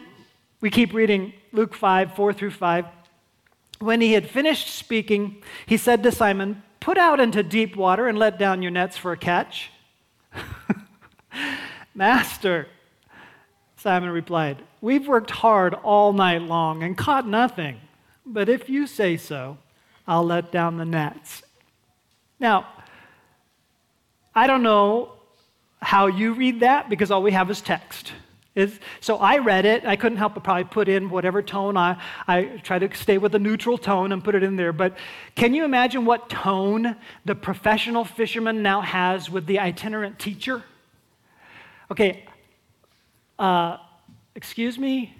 we 0.60 0.70
keep 0.70 0.94
reading 0.94 1.32
Luke 1.54 1.74
5 1.74 2.14
4 2.14 2.34
through 2.34 2.52
5. 2.52 2.86
When 3.80 4.02
he 4.02 4.12
had 4.12 4.30
finished 4.30 4.68
speaking, 4.68 5.42
he 5.66 5.78
said 5.78 6.04
to 6.04 6.12
Simon, 6.12 6.62
Put 6.82 6.98
out 6.98 7.22
into 7.22 7.42
deep 7.42 7.78
water 7.78 8.10
and 8.10 8.20
let 8.20 8.38
down 8.38 8.62
your 8.62 8.70
nets 8.70 8.98
for 8.98 9.14
a 9.14 9.18
catch. 9.18 9.72
Master, 11.96 12.68
Simon 13.78 14.10
replied, 14.10 14.62
We've 14.82 15.08
worked 15.08 15.32
hard 15.32 15.74
all 15.74 16.12
night 16.12 16.42
long 16.42 16.84
and 16.84 16.98
caught 16.98 17.26
nothing. 17.26 17.80
But 18.26 18.50
if 18.50 18.70
you 18.70 18.88
say 18.88 19.16
so, 19.16 19.58
I'll 20.06 20.26
let 20.26 20.52
down 20.52 20.76
the 20.76 20.84
nets. 20.84 21.44
Now, 22.42 22.68
I 24.36 24.48
don't 24.48 24.64
know 24.64 25.14
how 25.82 26.08
you 26.08 26.34
read 26.34 26.60
that 26.60 26.90
because 26.90 27.10
all 27.12 27.24
we 27.24 27.32
have 27.32 27.50
is 27.50 27.62
text. 27.62 28.12
So 29.02 29.18
I 29.18 29.40
read 29.40 29.66
it. 29.66 29.86
I 29.86 29.98
couldn't 29.98 30.18
help 30.18 30.34
but 30.34 30.44
probably 30.44 30.64
put 30.64 30.88
in 30.88 31.10
whatever 31.10 31.42
tone. 31.42 31.76
I, 31.76 31.98
I 32.26 32.62
try 32.64 32.80
to 32.80 32.94
stay 32.96 33.18
with 33.18 33.36
a 33.36 33.40
neutral 33.40 33.78
tone 33.78 34.14
and 34.14 34.24
put 34.24 34.34
it 34.34 34.44
in 34.44 34.56
there. 34.56 34.72
But 34.72 34.98
can 35.36 35.54
you 35.54 35.66
imagine 35.66 36.06
what 36.06 36.30
tone 36.30 36.96
the 37.26 37.36
professional 37.36 38.06
fisherman 38.06 38.62
now 38.62 38.82
has 38.82 39.30
with 39.30 39.46
the 39.46 39.60
itinerant 39.60 40.20
teacher? 40.20 40.64
Okay, 41.92 42.26
uh, 43.38 43.78
excuse 44.36 44.80
me. 44.80 45.16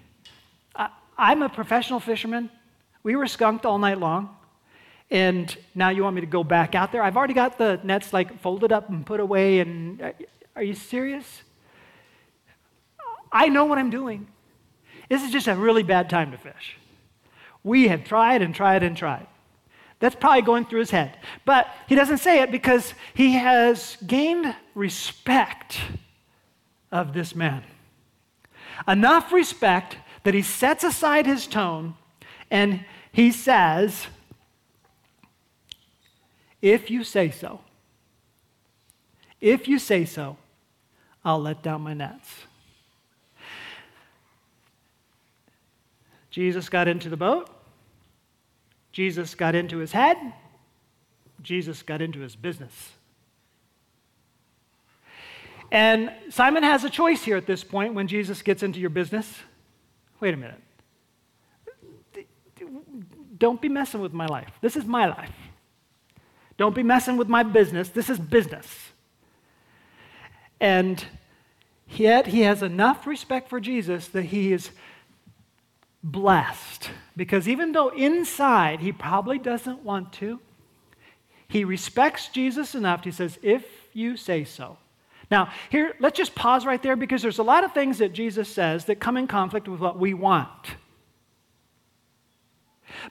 I, 0.74 0.88
I'm 1.18 1.42
a 1.42 1.48
professional 1.48 2.00
fisherman. 2.00 2.50
We 3.02 3.16
were 3.16 3.26
skunked 3.26 3.66
all 3.66 3.78
night 3.78 3.98
long. 3.98 4.35
And 5.10 5.56
now 5.74 5.90
you 5.90 6.02
want 6.02 6.16
me 6.16 6.20
to 6.20 6.26
go 6.26 6.42
back 6.42 6.74
out 6.74 6.92
there? 6.92 7.02
I've 7.02 7.16
already 7.16 7.34
got 7.34 7.58
the 7.58 7.80
nets 7.84 8.12
like 8.12 8.40
folded 8.40 8.72
up 8.72 8.88
and 8.88 9.06
put 9.06 9.20
away. 9.20 9.60
And 9.60 10.02
uh, 10.02 10.12
are 10.56 10.62
you 10.62 10.74
serious? 10.74 11.42
I 13.30 13.48
know 13.48 13.66
what 13.66 13.78
I'm 13.78 13.90
doing. 13.90 14.26
This 15.08 15.22
is 15.22 15.30
just 15.30 15.46
a 15.46 15.54
really 15.54 15.82
bad 15.82 16.10
time 16.10 16.32
to 16.32 16.38
fish. 16.38 16.76
We 17.62 17.88
have 17.88 18.04
tried 18.04 18.42
and 18.42 18.54
tried 18.54 18.82
and 18.82 18.96
tried. 18.96 19.26
That's 19.98 20.14
probably 20.14 20.42
going 20.42 20.66
through 20.66 20.80
his 20.80 20.90
head. 20.90 21.16
But 21.44 21.68
he 21.88 21.94
doesn't 21.94 22.18
say 22.18 22.42
it 22.42 22.50
because 22.50 22.92
he 23.14 23.32
has 23.32 23.96
gained 24.06 24.54
respect 24.74 25.78
of 26.92 27.12
this 27.12 27.34
man. 27.34 27.62
Enough 28.86 29.32
respect 29.32 29.96
that 30.24 30.34
he 30.34 30.42
sets 30.42 30.84
aside 30.84 31.26
his 31.26 31.46
tone 31.46 31.94
and 32.50 32.84
he 33.12 33.32
says, 33.32 34.06
If 36.62 36.90
you 36.90 37.04
say 37.04 37.30
so, 37.30 37.60
if 39.40 39.68
you 39.68 39.78
say 39.78 40.04
so, 40.04 40.36
I'll 41.24 41.40
let 41.40 41.62
down 41.62 41.82
my 41.82 41.94
nets. 41.94 42.28
Jesus 46.30 46.68
got 46.68 46.88
into 46.88 47.08
the 47.08 47.16
boat. 47.16 47.48
Jesus 48.92 49.34
got 49.34 49.54
into 49.54 49.78
his 49.78 49.92
head. 49.92 50.16
Jesus 51.42 51.82
got 51.82 52.00
into 52.00 52.20
his 52.20 52.36
business. 52.36 52.92
And 55.70 56.12
Simon 56.30 56.62
has 56.62 56.84
a 56.84 56.90
choice 56.90 57.22
here 57.22 57.36
at 57.36 57.46
this 57.46 57.64
point 57.64 57.94
when 57.94 58.06
Jesus 58.06 58.42
gets 58.42 58.62
into 58.62 58.78
your 58.80 58.90
business. 58.90 59.40
Wait 60.20 60.34
a 60.34 60.36
minute. 60.36 60.60
Don't 63.38 63.60
be 63.60 63.68
messing 63.68 64.00
with 64.00 64.12
my 64.12 64.26
life. 64.26 64.50
This 64.60 64.76
is 64.76 64.84
my 64.84 65.06
life. 65.06 65.32
Don't 66.56 66.74
be 66.74 66.82
messing 66.82 67.16
with 67.16 67.28
my 67.28 67.42
business. 67.42 67.88
This 67.88 68.08
is 68.08 68.18
business. 68.18 68.66
And 70.60 71.04
yet 71.88 72.28
he 72.28 72.40
has 72.42 72.62
enough 72.62 73.06
respect 73.06 73.48
for 73.48 73.60
Jesus 73.60 74.08
that 74.08 74.26
he 74.26 74.52
is 74.52 74.70
blessed. 76.02 76.90
Because 77.16 77.48
even 77.48 77.72
though 77.72 77.88
inside 77.90 78.80
he 78.80 78.92
probably 78.92 79.38
doesn't 79.38 79.82
want 79.82 80.12
to, 80.14 80.40
he 81.48 81.64
respects 81.64 82.28
Jesus 82.28 82.74
enough. 82.74 83.04
He 83.04 83.10
says, 83.10 83.38
If 83.42 83.64
you 83.92 84.16
say 84.16 84.44
so. 84.44 84.78
Now, 85.30 85.50
here, 85.70 85.94
let's 85.98 86.16
just 86.16 86.34
pause 86.34 86.64
right 86.64 86.82
there 86.82 86.96
because 86.96 87.20
there's 87.20 87.38
a 87.38 87.44
lot 87.44 87.64
of 87.64 87.72
things 87.72 87.98
that 87.98 88.12
Jesus 88.12 88.48
says 88.48 88.84
that 88.84 89.00
come 89.00 89.16
in 89.16 89.26
conflict 89.26 89.66
with 89.66 89.80
what 89.80 89.98
we 89.98 90.14
want. 90.14 90.76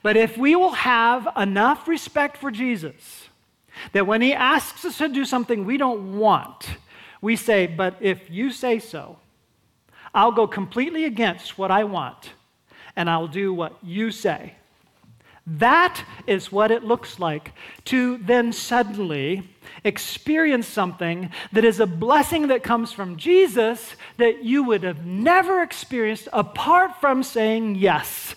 But 0.02 0.16
if 0.16 0.38
we 0.38 0.56
will 0.56 0.72
have 0.72 1.28
enough 1.36 1.88
respect 1.88 2.38
for 2.38 2.52
Jesus 2.52 3.25
that 3.92 4.08
when 4.08 4.22
he 4.22 4.34
asks 4.34 4.86
us 4.86 4.98
to 4.98 5.08
do 5.08 5.26
something 5.26 5.66
we 5.66 5.78
don't 5.78 6.18
want, 6.18 6.78
we 7.22 7.36
say, 7.36 7.68
But 7.68 7.98
if 8.02 8.30
you 8.30 8.52
say 8.52 8.80
so, 8.80 9.18
I'll 10.14 10.32
go 10.32 10.48
completely 10.48 11.06
against 11.06 11.58
what 11.58 11.72
I 11.72 11.84
want 11.84 12.34
and 12.96 13.10
I'll 13.10 13.28
do 13.28 13.54
what 13.54 13.78
you 13.84 14.12
say. 14.12 14.54
That 15.48 16.04
is 16.26 16.52
what 16.52 16.72
it 16.72 16.84
looks 16.84 17.20
like 17.20 17.52
to 17.86 18.18
then 18.18 18.52
suddenly 18.52 19.48
experience 19.84 20.66
something 20.68 21.30
that 21.52 21.64
is 21.64 21.80
a 21.80 21.86
blessing 21.86 22.48
that 22.48 22.64
comes 22.64 22.92
from 22.92 23.18
Jesus 23.18 23.96
that 24.18 24.44
you 24.44 24.64
would 24.64 24.82
have 24.84 25.06
never 25.06 25.62
experienced 25.62 26.28
apart 26.34 27.00
from 27.00 27.22
saying 27.22 27.76
yes 27.76 28.34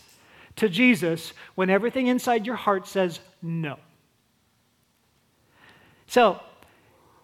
to 0.57 0.69
Jesus 0.69 1.33
when 1.55 1.71
everything 1.71 2.09
inside 2.09 2.45
your 2.45 2.57
heart 2.57 2.87
says 2.87 3.21
no. 3.41 3.79
So 6.09 6.41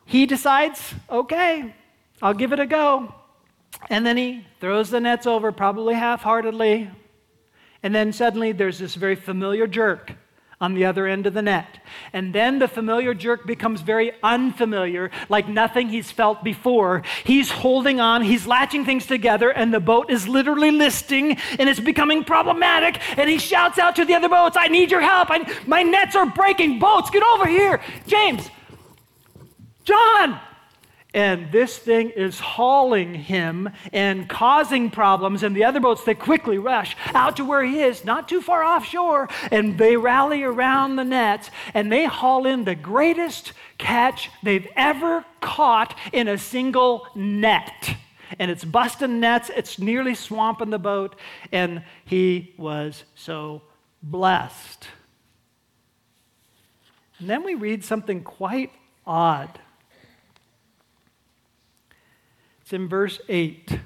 he 0.05 0.26
decides, 0.26 0.95
okay, 1.11 1.75
I'll 2.23 2.35
give 2.35 2.53
it 2.53 2.61
a 2.61 2.67
go. 2.67 3.12
And 3.91 4.07
then 4.07 4.17
he 4.17 4.47
throws 4.61 4.91
the 4.91 5.00
nets 5.00 5.26
over, 5.26 5.50
probably 5.50 5.95
half 5.95 6.23
heartedly, 6.23 6.91
and 7.82 7.95
then 7.95 8.13
suddenly 8.13 8.52
there's 8.52 8.78
this 8.78 8.95
very 8.95 9.17
familiar 9.17 9.67
jerk 9.67 10.13
on 10.61 10.73
the 10.73 10.87
other 10.87 11.06
end 11.06 11.26
of 11.26 11.35
the 11.35 11.43
net. 11.43 11.80
And 12.13 12.35
then 12.35 12.58
the 12.58 12.69
familiar 12.69 13.13
jerk 13.13 13.47
becomes 13.47 13.82
very 13.82 14.13
unfamiliar, 14.23 15.11
like 15.28 15.49
nothing 15.49 15.89
he's 15.91 16.11
felt 16.11 16.43
before. 16.43 17.02
He's 17.25 17.50
holding 17.50 18.00
on, 18.00 18.23
he's 18.23 18.47
latching 18.47 18.87
things 18.87 19.04
together, 19.04 19.50
and 19.50 19.75
the 19.75 19.80
boat 19.80 20.11
is 20.11 20.26
literally 20.26 20.71
listing 20.71 21.37
and 21.58 21.69
it's 21.69 21.80
becoming 21.80 22.25
problematic. 22.25 23.00
And 23.19 23.28
he 23.28 23.39
shouts 23.39 23.78
out 23.78 23.97
to 23.97 24.06
the 24.06 24.15
other 24.15 24.30
boats, 24.30 24.56
I 24.58 24.69
need 24.69 24.91
your 24.91 25.02
help. 25.02 25.28
I, 25.30 25.52
my 25.67 25.82
nets 25.82 26.17
are 26.17 26.26
breaking. 26.26 26.78
Boats, 26.78 27.11
get 27.11 27.23
over 27.23 27.47
here. 27.47 27.82
James, 28.06 28.49
John, 29.84 30.40
and 31.14 31.52
this 31.52 31.78
thing 31.78 32.10
is 32.10 32.40
hauling 32.40 33.14
him 33.14 33.70
and 33.92 34.28
causing 34.28 34.90
problems. 34.90 35.44
And 35.44 35.54
the 35.54 35.62
other 35.62 35.78
boats, 35.78 36.02
they 36.02 36.14
quickly 36.14 36.58
rush 36.58 36.97
out 37.14 37.36
to 37.36 37.44
where 37.44 37.62
he 37.62 37.80
is, 37.80 38.04
not 38.04 38.28
too 38.28 38.40
far 38.42 38.64
offshore, 38.64 39.28
and 39.52 39.78
they 39.78 39.97
rally 39.97 40.42
around 40.42 40.97
the 40.97 41.04
nets 41.04 41.50
and 41.73 41.92
they 41.92 42.04
haul 42.04 42.47
in 42.47 42.64
the 42.64 42.75
greatest 42.75 43.52
catch 43.78 44.28
they've 44.42 44.66
ever 44.75 45.25
caught 45.40 45.97
in 46.12 46.26
a 46.26 46.36
single 46.36 47.06
net. 47.14 47.97
And 48.40 48.50
it's 48.50 48.64
busting 48.64 49.20
nets, 49.20 49.50
it's 49.54 49.78
nearly 49.78 50.16
swamping 50.16 50.70
the 50.70 50.78
boat, 50.80 51.14
and 51.52 51.84
he 52.04 52.54
was 52.58 53.04
so 53.14 53.62
blessed. 54.02 54.88
And 57.20 57.30
then 57.30 57.44
we 57.44 57.54
read 57.54 57.84
something 57.84 58.25
quite 58.25 58.73
odd. 59.06 59.60
It's 62.64 62.64
in 62.75 62.89
verse 62.89 63.21
8. 63.28 63.78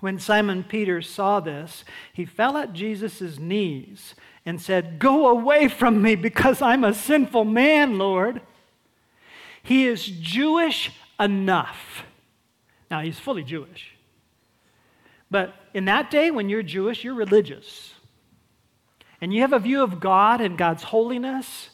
When 0.00 0.18
Simon 0.18 0.64
Peter 0.64 1.02
saw 1.02 1.40
this, 1.40 1.84
he 2.12 2.24
fell 2.24 2.56
at 2.56 2.72
Jesus' 2.72 3.38
knees 3.38 4.14
and 4.46 4.60
said, 4.60 4.98
Go 4.98 5.28
away 5.28 5.68
from 5.68 6.00
me 6.00 6.14
because 6.14 6.62
I'm 6.62 6.84
a 6.84 6.94
sinful 6.94 7.44
man, 7.44 7.98
Lord. 7.98 8.40
He 9.62 9.86
is 9.86 10.06
Jewish 10.06 10.92
enough. 11.18 12.04
Now, 12.90 13.00
he's 13.00 13.18
fully 13.18 13.42
Jewish. 13.42 13.94
But 15.30 15.54
in 15.74 15.84
that 15.86 16.10
day, 16.10 16.30
when 16.30 16.48
you're 16.48 16.62
Jewish, 16.62 17.04
you're 17.04 17.14
religious. 17.14 17.92
And 19.20 19.34
you 19.34 19.42
have 19.42 19.52
a 19.52 19.58
view 19.58 19.82
of 19.82 20.00
God 20.00 20.40
and 20.40 20.56
God's 20.56 20.84
holiness 20.84 21.70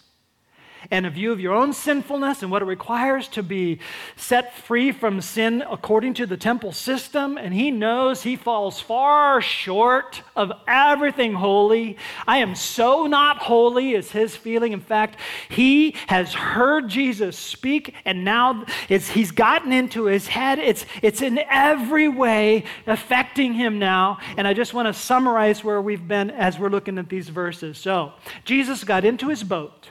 and 0.91 1.07
a 1.07 1.11
view 1.11 1.33
of 1.33 1.41
your 1.41 1.55
own 1.55 1.73
sinfulness 1.73 2.43
and 2.43 2.51
what 2.51 2.63
it 2.63 2.67
requires 2.67 3.29
to 3.29 3.43
be 3.43 3.79
set 4.17 4.57
free 4.57 4.93
from 4.93 5.21
sin 5.21 5.63
according 5.69 6.15
to 6.15 6.27
the 6.27 6.37
temple 6.37 6.73
system. 6.73 7.37
And 7.37 7.55
he 7.55 7.71
knows 7.71 8.23
he 8.23 8.37
falls 8.37 8.81
far 8.81 9.41
short 9.41 10.23
of 10.37 10.53
everything 10.67 11.35
holy. 11.35 11.97
I 12.27 12.39
am 12.39 12.55
so 12.55 13.07
not 13.07 13.39
holy, 13.39 13.95
is 13.95 14.11
his 14.11 14.37
feeling. 14.37 14.73
In 14.73 14.81
fact, 14.81 15.19
he 15.49 15.95
has 16.07 16.33
heard 16.33 16.89
Jesus 16.89 17.39
speak, 17.39 17.95
and 18.05 18.25
now 18.25 18.65
it's, 18.89 19.09
he's 19.09 19.31
gotten 19.31 19.73
into 19.73 20.05
his 20.05 20.27
head. 20.27 20.59
It's, 20.59 20.87
it's 21.03 21.23
in 21.23 21.39
every 21.51 22.09
way 22.09 22.65
affecting 22.87 23.55
him 23.55 23.79
now. 23.79 24.19
And 24.37 24.47
I 24.47 24.55
just 24.55 24.75
want 24.75 24.89
to 24.89 24.93
summarize 24.93 25.63
where 25.65 25.81
we've 25.81 26.07
been 26.07 26.31
as 26.31 26.59
we're 26.59 26.69
looking 26.69 26.99
at 26.99 27.09
these 27.09 27.29
verses. 27.29 27.79
So, 27.79 28.13
Jesus 28.45 28.85
got 28.85 29.05
into 29.05 29.29
his 29.29 29.43
boat. 29.43 29.91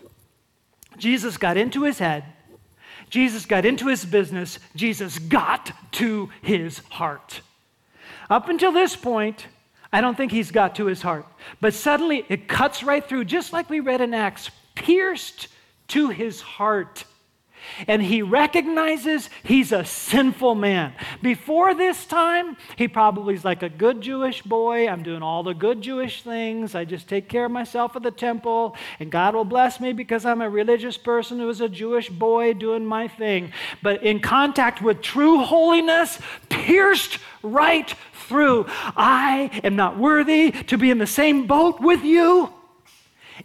Jesus 0.97 1.37
got 1.37 1.57
into 1.57 1.83
his 1.83 1.99
head. 1.99 2.23
Jesus 3.09 3.45
got 3.45 3.65
into 3.65 3.87
his 3.87 4.05
business. 4.05 4.59
Jesus 4.75 5.19
got 5.19 5.71
to 5.93 6.29
his 6.41 6.79
heart. 6.89 7.41
Up 8.29 8.49
until 8.49 8.71
this 8.71 8.95
point, 8.95 9.47
I 9.91 10.01
don't 10.01 10.17
think 10.17 10.31
he's 10.31 10.51
got 10.51 10.75
to 10.75 10.85
his 10.85 11.01
heart. 11.01 11.25
But 11.61 11.73
suddenly 11.73 12.25
it 12.29 12.47
cuts 12.47 12.83
right 12.83 13.07
through, 13.07 13.25
just 13.25 13.53
like 13.53 13.69
we 13.69 13.79
read 13.79 14.01
in 14.01 14.13
Acts, 14.13 14.49
pierced 14.73 15.47
to 15.89 16.09
his 16.09 16.41
heart 16.41 17.05
and 17.87 18.01
he 18.01 18.21
recognizes 18.21 19.29
he's 19.43 19.71
a 19.71 19.85
sinful 19.85 20.55
man. 20.55 20.93
Before 21.21 21.73
this 21.73 22.05
time, 22.05 22.57
he 22.75 22.87
probably 22.87 23.33
is 23.33 23.45
like 23.45 23.63
a 23.63 23.69
good 23.69 24.01
Jewish 24.01 24.41
boy. 24.41 24.87
I'm 24.87 25.03
doing 25.03 25.23
all 25.23 25.43
the 25.43 25.53
good 25.53 25.81
Jewish 25.81 26.23
things. 26.23 26.75
I 26.75 26.85
just 26.85 27.07
take 27.07 27.29
care 27.29 27.45
of 27.45 27.51
myself 27.51 27.95
at 27.95 28.03
the 28.03 28.11
temple, 28.11 28.75
and 28.99 29.11
God 29.11 29.35
will 29.35 29.45
bless 29.45 29.79
me 29.79 29.93
because 29.93 30.25
I'm 30.25 30.41
a 30.41 30.49
religious 30.49 30.97
person 30.97 31.39
who 31.39 31.49
is 31.49 31.61
a 31.61 31.69
Jewish 31.69 32.09
boy 32.09 32.53
doing 32.53 32.85
my 32.85 33.07
thing. 33.07 33.51
But 33.81 34.03
in 34.03 34.19
contact 34.19 34.81
with 34.81 35.01
true 35.01 35.43
holiness, 35.43 36.19
pierced 36.49 37.19
right 37.41 37.93
through, 38.27 38.65
I 38.95 39.61
am 39.63 39.75
not 39.75 39.97
worthy 39.97 40.51
to 40.51 40.77
be 40.77 40.89
in 40.89 40.97
the 40.97 41.07
same 41.07 41.47
boat 41.47 41.79
with 41.79 42.03
you. 42.03 42.53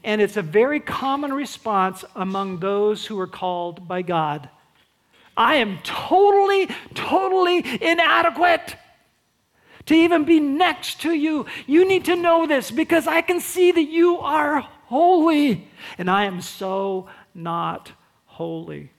And 0.05 0.21
it's 0.21 0.37
a 0.37 0.43
very 0.43 0.81
common 0.81 1.33
response 1.33 2.05
among 2.15 2.59
those 2.59 3.07
who 3.07 3.19
are 3.19 3.27
called 3.27 3.89
by 3.89 4.03
God. 4.03 4.49
I 5.37 5.57
am 5.57 5.79
totally, 5.85 6.69
totally 6.95 7.59
inadequate 7.81 8.77
to 9.87 9.95
even 9.95 10.25
be 10.25 10.41
next 10.41 11.01
to 11.03 11.13
you. 11.13 11.47
You 11.67 11.87
need 11.89 12.05
to 12.07 12.17
know 12.17 12.47
this 12.47 12.71
because 12.71 13.07
I 13.07 13.23
can 13.23 13.41
see 13.41 13.73
that 13.73 13.85
you 13.85 14.19
are 14.19 14.61
holy, 14.87 15.69
and 15.97 16.11
I 16.11 16.25
am 16.25 16.41
so 16.41 17.09
not 17.35 17.93
holy. 18.27 18.91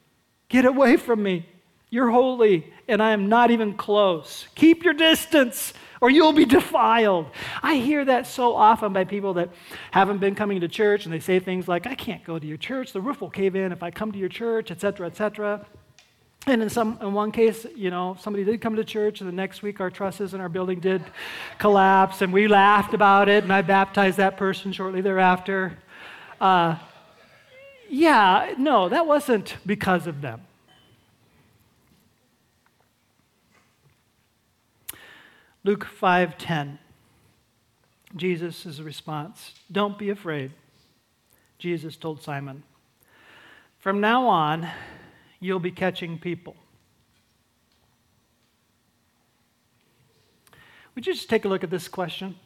Get 0.48 0.66
away 0.66 0.98
from 0.98 1.22
me. 1.22 1.46
You're 1.92 2.10
holy, 2.10 2.72
and 2.88 3.04
I 3.04 3.12
am 3.12 3.30
not 3.30 3.52
even 3.52 3.74
close. 3.74 4.48
Keep 4.56 4.84
your 4.84 4.94
distance, 4.94 5.74
or 6.02 6.10
you'll 6.10 6.34
be 6.34 6.46
defiled. 6.60 7.28
I 7.62 7.76
hear 7.76 8.06
that 8.06 8.28
so 8.28 8.56
often 8.56 8.94
by 8.94 9.04
people 9.04 9.34
that 9.36 9.50
haven't 9.92 10.20
been 10.20 10.36
coming 10.36 10.62
to 10.62 10.68
church, 10.68 11.06
and 11.06 11.14
they 11.14 11.20
say 11.20 11.40
things 11.40 11.68
like, 11.68 11.88
I 11.88 11.96
can't 11.96 12.24
go 12.24 12.40
to 12.40 12.46
your 12.46 12.58
church. 12.58 12.94
The 12.94 13.02
roof 13.02 13.22
will 13.22 13.30
cave 13.30 13.56
in 13.56 13.72
if 13.72 13.84
I 13.84 13.92
come 13.92 14.12
to 14.12 14.18
your 14.18 14.30
church, 14.30 14.72
etc., 14.72 15.08
etc. 15.08 15.66
And 16.48 16.62
in, 16.62 16.70
some, 16.70 16.98
in 17.02 17.14
one 17.14 17.32
case, 17.32 17.66
you 17.76 17.90
know, 17.90 18.18
somebody 18.20 18.44
did 18.44 18.62
come 18.62 18.76
to 18.78 18.84
church, 18.84 19.22
and 19.22 19.28
the 19.28 19.36
next 19.36 19.62
week 19.62 19.82
our 19.82 19.90
trusses 19.90 20.34
in 20.34 20.42
our 20.42 20.50
building 20.50 20.80
did 20.80 21.04
collapse, 21.58 22.22
and 22.22 22.32
we 22.32 22.48
laughed 22.48 22.94
about 22.94 23.28
it, 23.28 23.44
and 23.44 23.52
I 23.52 23.62
baptized 23.62 24.18
that 24.18 24.38
person 24.38 24.72
shortly 24.72 25.02
thereafter. 25.02 25.78
Uh, 26.40 26.78
yeah, 27.90 28.54
no, 28.58 28.88
that 28.88 29.06
wasn't 29.06 29.58
because 29.66 30.08
of 30.08 30.22
them. 30.22 30.42
Luke 35.64 35.86
5:10. 35.86 36.80
Jesus' 38.16 38.80
response, 38.80 39.54
"Don't 39.72 39.98
be 39.98 40.10
afraid." 40.10 40.54
Jesus 41.58 41.98
told 41.98 42.24
Simon, 42.24 42.64
"From 43.78 44.00
now 44.00 44.26
on, 44.28 44.70
you'll 45.40 45.60
be 45.60 45.72
catching 45.72 46.18
people." 46.18 46.56
Would 50.96 51.06
you 51.06 51.14
just 51.14 51.30
take 51.30 51.46
a 51.46 51.48
look 51.48 51.64
at 51.64 51.70
this 51.70 51.88
question? 51.88 52.40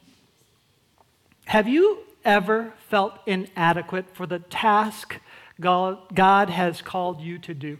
Have 1.46 1.68
you 1.68 2.06
ever 2.26 2.72
felt 2.90 3.20
inadequate 3.28 4.16
for 4.16 4.26
the 4.26 4.40
task 4.40 5.20
God 5.60 6.50
has 6.50 6.82
called 6.82 7.22
you 7.22 7.38
to 7.40 7.54
do? 7.54 7.80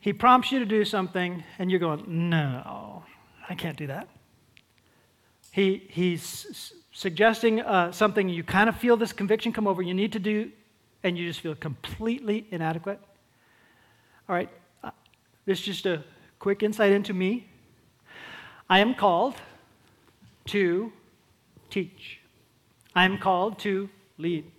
He 0.00 0.12
prompts 0.12 0.52
you 0.52 0.58
to 0.58 0.66
do 0.66 0.84
something, 0.84 1.42
and 1.58 1.70
you're 1.70 1.80
going, 1.80 2.04
No, 2.06 3.04
I 3.48 3.54
can't 3.54 3.76
do 3.76 3.86
that. 3.88 4.08
He, 5.52 5.86
he's 5.88 6.72
suggesting 6.92 7.60
uh, 7.60 7.92
something 7.92 8.28
you 8.28 8.44
kind 8.44 8.68
of 8.68 8.76
feel 8.76 8.96
this 8.96 9.12
conviction 9.12 9.52
come 9.52 9.66
over, 9.66 9.82
you 9.82 9.94
need 9.94 10.12
to 10.12 10.18
do, 10.18 10.50
and 11.02 11.16
you 11.16 11.26
just 11.26 11.40
feel 11.40 11.54
completely 11.54 12.46
inadequate. 12.50 13.00
All 14.28 14.34
right, 14.34 14.50
uh, 14.82 14.90
this 15.44 15.60
is 15.60 15.64
just 15.64 15.86
a 15.86 16.02
quick 16.38 16.62
insight 16.62 16.92
into 16.92 17.14
me. 17.14 17.48
I 18.68 18.80
am 18.80 18.94
called 18.94 19.34
to 20.46 20.92
teach, 21.70 22.20
I 22.94 23.04
am 23.04 23.18
called 23.18 23.58
to 23.60 23.88
lead. 24.18 24.50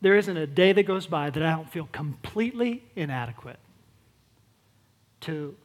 There 0.00 0.16
isn't 0.16 0.36
a 0.36 0.46
day 0.46 0.72
that 0.72 0.82
goes 0.84 1.06
by 1.06 1.30
that 1.30 1.42
I 1.42 1.50
don't 1.52 1.70
feel 1.70 1.88
completely 1.92 2.82
inadequate 2.94 3.58
to 5.22 5.56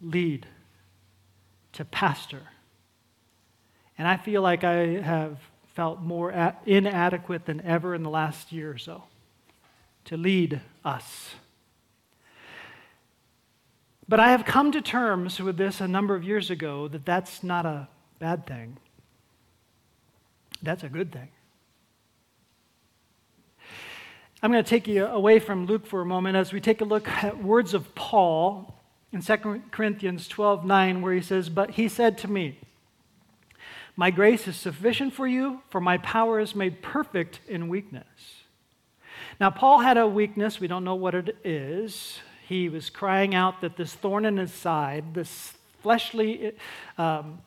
lead, 0.00 0.46
to 1.72 1.84
pastor. 1.84 2.42
And 3.98 4.06
I 4.06 4.16
feel 4.16 4.40
like 4.42 4.64
I 4.64 5.00
have 5.00 5.38
felt 5.74 6.00
more 6.00 6.54
inadequate 6.64 7.46
than 7.46 7.60
ever 7.62 7.94
in 7.94 8.02
the 8.02 8.10
last 8.10 8.52
year 8.52 8.70
or 8.70 8.78
so 8.78 9.04
to 10.06 10.16
lead 10.16 10.60
us. 10.84 11.30
But 14.08 14.18
I 14.18 14.30
have 14.30 14.44
come 14.44 14.72
to 14.72 14.80
terms 14.80 15.40
with 15.40 15.56
this 15.56 15.80
a 15.80 15.86
number 15.86 16.14
of 16.14 16.24
years 16.24 16.50
ago 16.50 16.88
that 16.88 17.04
that's 17.04 17.44
not 17.44 17.64
a 17.64 17.88
bad 18.18 18.46
thing. 18.46 18.78
That's 20.62 20.82
a 20.82 20.88
good 20.88 21.12
thing. 21.12 21.28
I'm 24.42 24.50
going 24.50 24.64
to 24.64 24.68
take 24.70 24.88
you 24.88 25.04
away 25.04 25.38
from 25.38 25.66
Luke 25.66 25.86
for 25.86 26.00
a 26.00 26.06
moment 26.06 26.34
as 26.34 26.50
we 26.50 26.60
take 26.62 26.80
a 26.80 26.84
look 26.86 27.06
at 27.08 27.44
words 27.44 27.74
of 27.74 27.94
Paul 27.94 28.74
in 29.12 29.20
2 29.20 29.62
Corinthians 29.70 30.28
12 30.28 30.64
9, 30.64 31.02
where 31.02 31.12
he 31.12 31.20
says, 31.20 31.50
But 31.50 31.72
he 31.72 31.88
said 31.88 32.16
to 32.18 32.28
me, 32.28 32.58
My 33.96 34.10
grace 34.10 34.48
is 34.48 34.56
sufficient 34.56 35.12
for 35.12 35.26
you, 35.26 35.60
for 35.68 35.78
my 35.78 35.98
power 35.98 36.40
is 36.40 36.54
made 36.54 36.80
perfect 36.80 37.40
in 37.48 37.68
weakness. 37.68 38.06
Now, 39.38 39.50
Paul 39.50 39.80
had 39.80 39.98
a 39.98 40.06
weakness. 40.06 40.58
We 40.58 40.68
don't 40.68 40.84
know 40.84 40.94
what 40.94 41.14
it 41.14 41.36
is. 41.44 42.20
He 42.48 42.70
was 42.70 42.88
crying 42.88 43.34
out 43.34 43.60
that 43.60 43.76
this 43.76 43.92
thorn 43.92 44.24
in 44.24 44.38
his 44.38 44.54
side, 44.54 45.12
this 45.12 45.52
fleshly 45.82 46.52
um, 46.96 47.40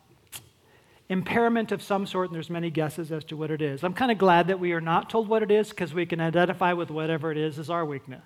impairment 1.14 1.72
of 1.72 1.82
some 1.82 2.06
sort, 2.06 2.30
and 2.30 2.36
there's 2.36 2.50
many 2.50 2.70
guesses 2.70 3.12
as 3.12 3.24
to 3.26 3.38
what 3.38 3.52
it 3.52 3.62
is. 3.62 3.84
I'm 3.84 3.94
kind 3.94 4.12
of 4.12 4.18
glad 4.18 4.48
that 4.48 4.60
we 4.60 4.74
are 4.74 4.82
not 4.82 5.10
told 5.10 5.30
what 5.30 5.42
it 5.42 5.50
is 5.50 5.70
because 5.70 5.94
we 5.94 6.06
can 6.06 6.20
identify 6.20 6.74
with 6.74 6.92
whatever 6.92 7.32
it 7.32 7.38
is 7.38 7.58
as 7.58 7.70
our 7.70 7.86
weakness. 7.86 8.22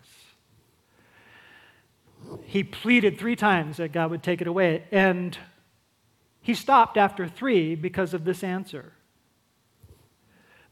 He 2.46 2.64
pleaded 2.64 3.20
three 3.20 3.36
times 3.36 3.78
that 3.78 3.92
God 3.92 4.10
would 4.10 4.24
take 4.24 4.42
it 4.42 4.48
away, 4.48 4.86
and 4.92 5.38
he 6.42 6.56
stopped 6.56 6.98
after 6.98 7.28
three 7.28 7.76
because 7.76 8.16
of 8.16 8.24
this 8.26 8.44
answer. 8.44 8.94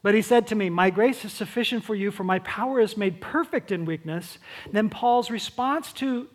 But 0.01 0.15
he 0.15 0.21
said 0.21 0.47
to 0.47 0.55
me, 0.55 0.69
My 0.69 0.89
grace 0.89 1.25
is 1.25 1.33
sufficient 1.33 1.83
for 1.83 1.95
you, 1.95 2.11
for 2.11 2.23
my 2.23 2.39
power 2.39 2.79
is 2.79 2.95
made 2.95 3.21
perfect 3.21 3.71
in 3.71 3.85
weakness. 3.85 4.37
then 4.71 4.89
Paul's 4.89 5.29
response 5.29 5.91
to 5.93 6.27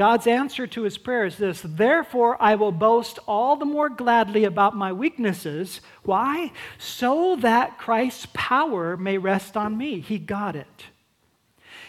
God's 0.00 0.26
answer 0.26 0.66
to 0.66 0.84
his 0.84 0.96
prayer 0.96 1.26
is 1.26 1.36
this 1.36 1.60
Therefore, 1.62 2.38
I 2.40 2.54
will 2.54 2.72
boast 2.72 3.18
all 3.28 3.56
the 3.56 3.66
more 3.66 3.90
gladly 3.90 4.44
about 4.44 4.74
my 4.74 4.94
weaknesses. 4.94 5.82
Why? 6.04 6.52
So 6.78 7.36
that 7.36 7.76
Christ's 7.76 8.26
power 8.32 8.96
may 8.96 9.18
rest 9.18 9.58
on 9.58 9.76
me. 9.76 10.00
He 10.00 10.18
got 10.18 10.56
it. 10.56 10.86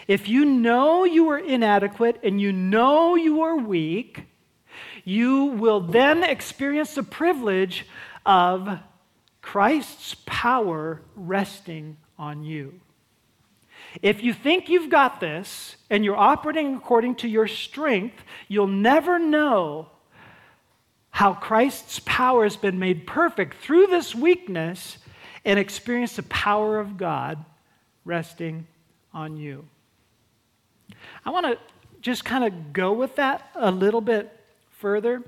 If 0.09 0.27
you 0.27 0.43
know 0.43 1.05
you 1.05 1.29
are 1.29 1.37
inadequate 1.37 2.19
and 2.21 2.41
you 2.41 2.51
know 2.51 3.15
you 3.15 3.43
are 3.43 3.55
weak, 3.55 4.25
you 5.05 5.45
will 5.45 5.79
then 5.79 6.21
experience 6.21 6.95
the 6.95 7.03
privilege 7.03 7.87
of 8.25 8.77
Christ's 9.41 10.17
power 10.25 11.01
resting 11.15 11.95
on 12.19 12.43
you. 12.43 12.81
If 14.01 14.23
you 14.23 14.33
think 14.33 14.69
you've 14.69 14.89
got 14.89 15.19
this 15.19 15.75
and 15.89 16.05
you're 16.05 16.17
operating 16.17 16.75
according 16.75 17.15
to 17.15 17.27
your 17.27 17.47
strength, 17.47 18.23
you'll 18.47 18.67
never 18.67 19.19
know 19.19 19.89
how 21.09 21.33
Christ's 21.33 21.99
power 21.99 22.43
has 22.43 22.55
been 22.55 22.79
made 22.79 23.05
perfect 23.05 23.61
through 23.61 23.87
this 23.87 24.15
weakness 24.15 24.97
and 25.43 25.59
experience 25.59 26.15
the 26.15 26.23
power 26.23 26.79
of 26.79 26.97
God 26.97 27.43
resting 28.05 28.65
on 29.13 29.35
you. 29.35 29.65
I 31.25 31.31
want 31.31 31.45
to 31.47 31.57
just 32.01 32.23
kind 32.23 32.45
of 32.45 32.73
go 32.73 32.93
with 32.93 33.17
that 33.17 33.49
a 33.55 33.71
little 33.71 34.01
bit 34.01 34.35
further. 34.71 35.21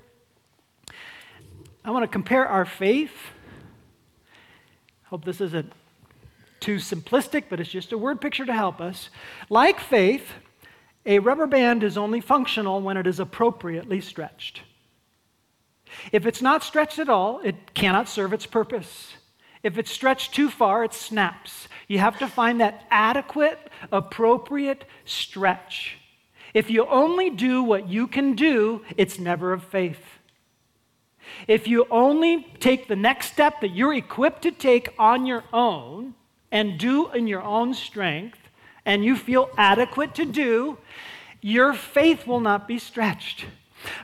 I 1.84 1.92
want 1.92 2.04
to 2.04 2.08
compare 2.08 2.48
our 2.48 2.66
faith. 2.66 3.14
Hope 5.04 5.26
this 5.26 5.42
isn't 5.42 5.72
too 6.64 6.78
simplistic, 6.78 7.44
but 7.50 7.60
it's 7.60 7.70
just 7.70 7.92
a 7.92 7.98
word 7.98 8.22
picture 8.22 8.46
to 8.46 8.54
help 8.54 8.80
us. 8.80 9.10
Like 9.50 9.82
faith, 9.82 10.32
a 11.06 11.20
rubber 11.20 11.46
band 11.46 11.84
is 11.84 11.98
only 11.98 12.22
functional 12.22 12.82
when 12.82 12.96
it 12.96 13.06
is 13.06 13.20
appropriately 13.20 14.00
stretched. 14.00 14.62
If 16.14 16.26
it's 16.26 16.42
not 16.42 16.64
stretched 16.64 17.00
at 17.00 17.10
all, 17.10 17.42
it 17.44 17.74
cannot 17.74 18.08
serve 18.08 18.32
its 18.32 18.46
purpose. 18.46 19.16
If 19.62 19.78
it's 19.78 19.92
stretched 19.92 20.34
too 20.34 20.50
far, 20.50 20.86
it 20.86 20.94
snaps. 20.94 21.68
You 21.90 22.00
have 22.00 22.18
to 22.20 22.28
find 22.28 22.62
that 22.62 22.86
adequate, 22.90 23.60
appropriate 23.92 24.86
stretch. 25.04 25.98
If 26.54 26.70
you 26.70 26.86
only 26.88 27.30
do 27.30 27.62
what 27.62 27.90
you 27.90 28.08
can 28.08 28.36
do, 28.36 28.84
it's 28.96 29.20
never 29.20 29.52
of 29.52 29.66
faith. 29.66 30.20
If 31.48 31.68
you 31.68 31.88
only 31.92 32.48
take 32.60 32.88
the 32.88 32.96
next 32.96 33.34
step 33.34 33.60
that 33.60 33.76
you're 33.76 33.94
equipped 33.94 34.44
to 34.44 34.52
take 34.52 34.94
on 34.98 35.26
your 35.26 35.44
own, 35.52 36.16
and 36.54 36.78
do 36.78 37.10
in 37.10 37.28
your 37.28 37.42
own 37.42 37.74
strength 37.74 38.38
and 38.86 39.04
you 39.04 39.18
feel 39.18 39.50
adequate 39.58 40.14
to 40.16 40.24
do, 40.24 40.78
your 41.42 41.74
faith 41.74 42.28
will 42.28 42.40
not 42.40 42.68
be 42.68 42.78
stretched. 42.78 43.46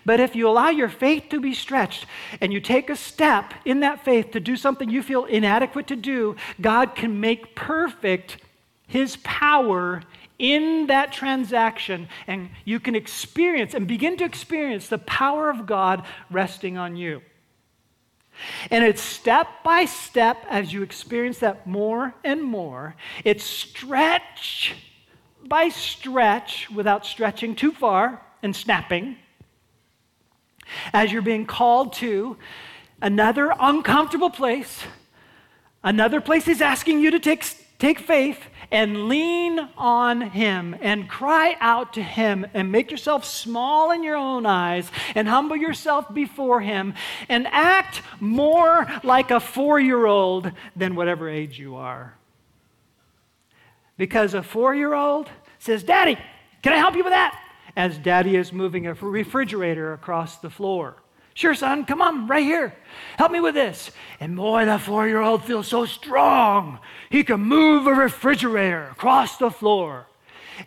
But 0.06 0.20
if 0.20 0.36
you 0.36 0.50
allow 0.50 0.70
your 0.70 0.90
faith 0.90 1.26
to 1.30 1.40
be 1.40 1.54
stretched 1.54 2.06
and 2.42 2.52
you 2.52 2.60
take 2.60 2.90
a 2.90 2.96
step 2.96 3.54
in 3.64 3.80
that 3.82 4.04
faith 4.04 4.32
to 4.32 4.40
do 4.40 4.58
something 4.58 4.90
you 4.90 5.04
feel 5.04 5.26
inadequate 5.26 5.88
to 5.88 5.96
do, 5.96 6.36
God 6.60 6.96
can 6.96 7.22
make 7.22 7.56
perfect 7.56 8.38
His 8.88 9.16
power 9.18 10.04
in 10.40 10.88
that 10.88 11.12
transaction, 11.12 12.08
and 12.26 12.50
you 12.64 12.80
can 12.80 12.96
experience 12.96 13.74
and 13.74 13.88
begin 13.88 14.18
to 14.18 14.24
experience 14.24 14.88
the 14.88 14.98
power 14.98 15.50
of 15.50 15.66
God 15.66 16.06
resting 16.32 16.78
on 16.78 16.96
you. 16.96 17.22
And 18.72 18.84
it's 18.84 19.02
step 19.02 19.48
by 19.64 19.86
step 19.86 20.46
as 20.50 20.72
you 20.72 20.84
experience 20.84 21.40
that 21.40 21.68
more 21.68 22.14
and 22.24 22.42
more. 22.42 22.96
It's 23.24 23.44
stretch 23.44 24.76
by 25.44 25.70
stretch 25.70 26.70
without 26.70 27.06
stretching 27.06 27.56
too 27.56 27.72
far 27.72 28.22
and 28.44 28.56
snapping. 28.56 29.18
As 30.94 31.12
you're 31.12 31.22
being 31.22 31.46
called 31.46 31.94
to 31.94 32.38
another 33.02 33.54
uncomfortable 33.60 34.30
place, 34.30 34.84
another 35.84 36.22
place 36.22 36.48
is 36.48 36.62
asking 36.62 37.00
you 37.00 37.12
to 37.12 37.20
take, 37.20 37.46
take 37.80 38.00
faith 38.00 38.40
and 38.72 39.08
lean 39.08 39.68
on 39.78 40.22
Him 40.22 40.76
and 40.82 41.10
cry 41.10 41.56
out 41.60 41.94
to 41.94 42.04
Him 42.04 42.46
and 42.54 42.72
make 42.72 42.92
yourself 42.92 43.26
small 43.26 43.92
in 43.92 44.04
your 44.04 44.16
own 44.16 44.46
eyes 44.46 44.92
and 45.16 45.28
humble 45.28 45.56
yourself 45.56 46.14
before 46.14 46.62
Him 46.62 46.94
and 47.28 47.48
act 47.48 48.02
more 48.20 48.88
like 49.04 49.32
a 49.32 49.40
four 49.40 49.80
year 49.80 50.06
old 50.06 50.52
than 50.76 50.96
whatever 50.96 51.30
age 51.30 51.58
you 51.60 51.76
are. 51.76 52.16
Because 53.98 54.34
a 54.34 54.44
four 54.44 54.76
year 54.76 54.94
old 54.94 55.30
says, 55.58 55.84
Daddy, 55.84 56.18
can 56.62 56.74
I 56.74 56.78
help 56.78 56.96
you 56.96 57.04
with 57.04 57.14
that? 57.14 57.40
As 57.76 57.98
daddy 57.98 58.36
is 58.36 58.52
moving 58.52 58.88
a 58.88 58.94
refrigerator 58.94 59.94
across 59.94 60.38
the 60.38 60.50
floor. 60.50 60.98
Sure, 61.40 61.56
son, 61.56 61.86
come 61.86 62.02
on, 62.02 62.28
right 62.28 62.44
here. 62.44 62.76
Help 63.18 63.32
me 63.32 63.40
with 63.40 63.56
this. 63.56 63.92
And 64.20 64.36
boy, 64.36 64.66
that 64.66 64.82
four 64.82 65.08
year 65.08 65.22
old 65.22 65.46
feels 65.46 65.70
so 65.70 65.86
strong. 65.86 66.80
He 67.10 67.24
can 67.24 67.40
move 67.40 67.88
a 67.88 67.94
refrigerator 67.94 68.90
across 68.92 69.38
the 69.38 69.50
floor. 69.50 70.08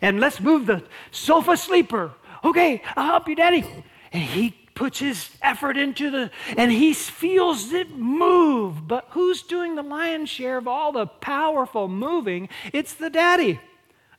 And 0.01 0.19
let's 0.19 0.39
move 0.39 0.65
the 0.65 0.81
sofa 1.11 1.57
sleeper. 1.57 2.13
Okay, 2.43 2.81
I'll 2.95 3.05
help 3.05 3.27
you, 3.27 3.35
daddy. 3.35 3.63
And 4.11 4.23
he 4.23 4.49
puts 4.73 4.97
his 4.97 5.29
effort 5.43 5.77
into 5.77 6.09
the, 6.09 6.31
and 6.57 6.71
he 6.71 6.95
feels 6.95 7.71
it 7.71 7.91
move. 7.95 8.87
But 8.87 9.05
who's 9.11 9.43
doing 9.43 9.75
the 9.75 9.83
lion's 9.83 10.31
share 10.31 10.57
of 10.57 10.67
all 10.67 10.91
the 10.91 11.05
powerful 11.05 11.87
moving? 11.87 12.49
It's 12.73 12.95
the 12.95 13.11
daddy 13.11 13.61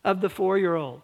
of 0.05 0.21
the 0.21 0.29
four 0.29 0.57
year 0.57 0.77
old. 0.77 1.03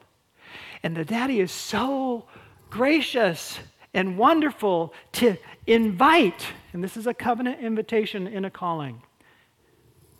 And 0.85 0.97
the 0.97 1.05
daddy 1.05 1.41
is 1.41 1.51
so 1.51 2.27
gracious 2.71 3.59
and 3.94 4.16
wonderful 4.16 4.94
to 5.12 5.37
invite, 5.66 6.46
and 6.72 6.83
this 6.83 6.96
is 6.96 7.07
a 7.07 7.14
covenant 7.14 7.61
invitation 7.61 8.26
in 8.26 8.44
a 8.44 8.50
calling. 8.50 9.03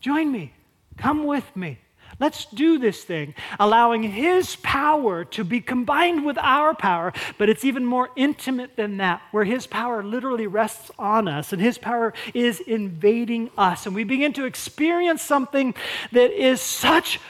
Join 0.01 0.33
me, 0.33 0.53
come 0.97 1.25
with 1.25 1.55
me. 1.57 1.79
Let's 2.19 2.45
do 2.47 2.79
this 2.79 3.05
thing, 3.05 3.35
allowing 3.59 4.03
His 4.03 4.57
power 4.57 5.25
to 5.27 5.45
be 5.45 5.61
combined 5.61 6.25
with 6.27 6.37
our 6.39 6.75
power, 6.75 7.13
but 7.39 7.49
it's 7.49 7.65
even 7.65 7.85
more 7.87 8.11
intimate 8.17 8.77
than 8.77 8.97
that, 8.99 9.23
where 9.31 9.45
His 9.45 9.67
power 9.67 10.03
literally 10.03 10.47
rests 10.47 10.91
on 10.99 11.29
us 11.29 11.53
and 11.53 11.63
His 11.63 11.79
power 11.79 12.13
is 12.35 12.61
invading 12.61 13.51
us. 13.57 13.87
And 13.87 13.95
we 13.95 14.05
begin 14.05 14.33
to 14.35 14.45
experience 14.45 15.23
something 15.23 15.75
that 16.13 16.31
is 16.33 16.61
such 16.61 17.21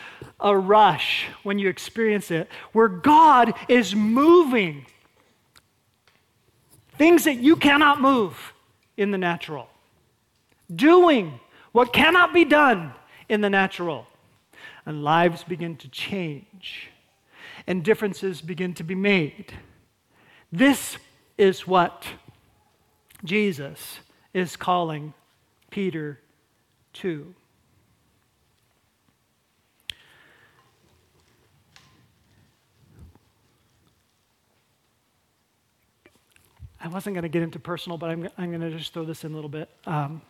a 0.40 0.56
rush 0.56 1.26
when 1.42 1.58
you 1.58 1.68
experience 1.68 2.30
it, 2.30 2.48
where 2.72 2.88
God 2.88 3.54
is 3.68 3.94
moving 3.94 4.86
things 7.00 7.24
that 7.24 7.36
you 7.36 7.56
cannot 7.56 7.98
move 7.98 8.52
in 8.98 9.10
the 9.10 9.16
natural, 9.16 9.66
doing 10.76 11.40
what 11.72 11.94
cannot 11.94 12.34
be 12.34 12.44
done 12.44 12.92
in 13.30 13.40
the 13.40 13.48
natural. 13.48 14.06
And 14.84 15.02
lives 15.02 15.42
begin 15.42 15.76
to 15.78 15.88
change, 15.88 16.90
and 17.66 17.82
differences 17.82 18.42
begin 18.42 18.74
to 18.74 18.84
be 18.84 18.94
made. 18.94 19.54
This 20.52 20.98
is 21.38 21.66
what 21.66 22.06
Jesus 23.24 24.00
is 24.34 24.54
calling 24.56 25.14
Peter 25.70 26.18
to. 26.92 27.34
I 36.82 36.88
wasn't 36.88 37.14
going 37.14 37.22
to 37.22 37.28
get 37.28 37.42
into 37.42 37.58
personal, 37.58 37.98
but 37.98 38.10
I'm, 38.10 38.28
I'm 38.38 38.50
going 38.50 38.62
to 38.62 38.76
just 38.76 38.94
throw 38.94 39.04
this 39.04 39.24
in 39.24 39.32
a 39.32 39.34
little 39.34 39.50
bit. 39.50 39.68
Um, 39.86 40.22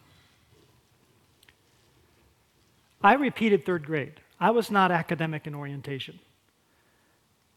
I 3.02 3.14
repeated 3.14 3.64
third 3.64 3.86
grade. 3.86 4.20
I 4.40 4.50
was 4.50 4.70
not 4.70 4.90
academic 4.90 5.46
in 5.46 5.54
orientation. 5.54 6.18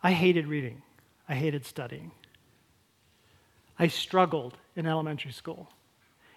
I 0.03 0.11
hated 0.11 0.47
reading, 0.47 0.81
I 1.27 1.35
hated 1.35 1.65
studying. 1.65 2.11
I 3.79 3.87
struggled 3.87 4.57
in 4.75 4.85
elementary 4.85 5.31
school. 5.31 5.69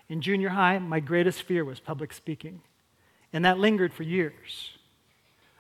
In 0.09 0.23
junior 0.23 0.49
high, 0.49 0.79
my 0.79 1.01
greatest 1.01 1.43
fear 1.43 1.65
was 1.65 1.81
public 1.81 2.13
speaking, 2.13 2.63
and 3.33 3.45
that 3.45 3.59
lingered 3.59 3.93
for 3.93 4.05
years. 4.05 4.71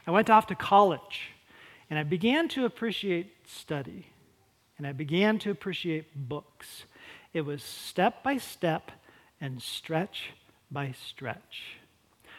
I 0.06 0.12
went 0.12 0.30
off 0.30 0.46
to 0.46 0.54
college, 0.54 1.32
and 1.90 1.98
I 1.98 2.04
began 2.04 2.48
to 2.50 2.64
appreciate 2.64 3.35
study 3.46 4.06
and 4.78 4.86
I 4.86 4.92
began 4.92 5.38
to 5.40 5.50
appreciate 5.50 6.28
books. 6.28 6.84
It 7.32 7.42
was 7.42 7.62
step 7.62 8.22
by 8.22 8.38
step 8.38 8.92
and 9.40 9.62
stretch 9.62 10.30
by 10.70 10.92
stretch. 10.92 11.76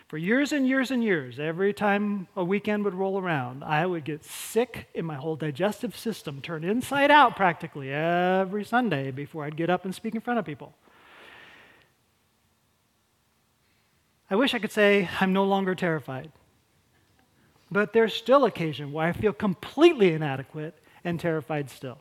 For 0.07 0.17
years 0.17 0.53
and 0.53 0.65
years 0.65 0.89
and 0.89 1.03
years, 1.03 1.37
every 1.37 1.73
time 1.73 2.27
a 2.35 2.43
weekend 2.43 2.85
would 2.85 2.93
roll 2.93 3.19
around, 3.19 3.63
I 3.63 3.85
would 3.85 4.05
get 4.05 4.23
sick 4.23 4.87
in 4.93 5.03
my 5.03 5.15
whole 5.15 5.35
digestive 5.35 5.97
system, 5.97 6.41
turned 6.41 6.63
inside 6.63 7.11
out 7.11 7.35
practically 7.35 7.91
every 7.91 8.63
Sunday 8.63 9.11
before 9.11 9.43
I'd 9.43 9.57
get 9.57 9.69
up 9.69 9.83
and 9.83 9.93
speak 9.93 10.15
in 10.15 10.21
front 10.21 10.39
of 10.39 10.45
people. 10.45 10.73
I 14.29 14.35
wish 14.35 14.53
I 14.53 14.59
could 14.59 14.71
say 14.71 15.09
I'm 15.19 15.33
no 15.33 15.43
longer 15.43 15.75
terrified. 15.75 16.31
But 17.69 17.91
there's 17.91 18.13
still 18.13 18.45
occasion 18.45 18.93
where 18.93 19.07
I 19.07 19.11
feel 19.11 19.33
completely 19.33 20.13
inadequate 20.13 20.77
and 21.03 21.19
terrified 21.19 21.69
still. 21.69 21.97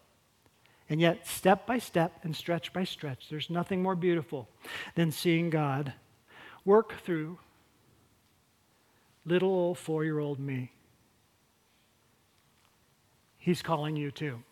And 0.88 1.00
yet, 1.00 1.26
step 1.26 1.66
by 1.66 1.78
step 1.78 2.20
and 2.22 2.34
stretch 2.34 2.72
by 2.72 2.84
stretch, 2.84 3.28
there's 3.28 3.50
nothing 3.50 3.82
more 3.82 3.96
beautiful 3.96 4.48
than 4.94 5.10
seeing 5.10 5.50
God 5.50 5.92
work 6.64 7.00
through 7.04 7.38
little 9.24 9.50
old 9.50 9.78
four 9.78 10.04
year 10.04 10.18
old 10.18 10.38
me. 10.38 10.72
He's 13.38 13.62
calling 13.62 13.96
you 13.96 14.10
too. 14.10 14.42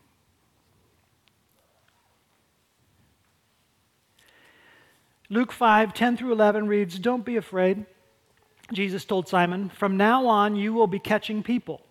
Luke 5.30 5.52
5 5.52 5.94
10 5.94 6.16
through 6.16 6.32
11 6.32 6.68
reads, 6.68 6.98
Don't 6.98 7.24
be 7.24 7.36
afraid. 7.36 7.86
Jesus 8.72 9.04
told 9.04 9.28
Simon, 9.28 9.68
From 9.68 9.96
now 9.96 10.26
on, 10.26 10.56
you 10.56 10.72
will 10.72 10.86
be 10.86 10.98
catching 10.98 11.42
people. 11.42 11.82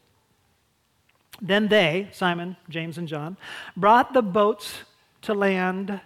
Then 1.41 1.67
they, 1.67 2.09
Simon, 2.11 2.57
James, 2.69 2.97
and 2.97 3.07
John, 3.07 3.37
brought 3.75 4.13
the 4.13 4.21
boats 4.21 4.79
to 5.23 5.33
land. 5.33 5.99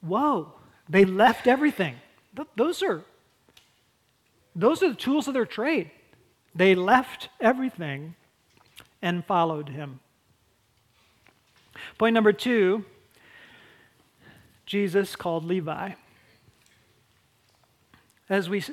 Whoa, 0.00 0.52
they 0.88 1.04
left 1.04 1.46
everything. 1.46 1.96
Those 2.56 2.82
are, 2.82 3.02
those 4.54 4.82
are 4.82 4.90
the 4.90 4.94
tools 4.94 5.28
of 5.28 5.34
their 5.34 5.46
trade. 5.46 5.90
They 6.54 6.74
left 6.74 7.28
everything 7.40 8.14
and 9.02 9.24
followed 9.24 9.68
him. 9.68 10.00
Point 11.98 12.14
number 12.14 12.32
two 12.32 12.84
Jesus 14.66 15.14
called 15.14 15.44
Levi. 15.44 15.92
As 18.28 18.48
we 18.48 18.64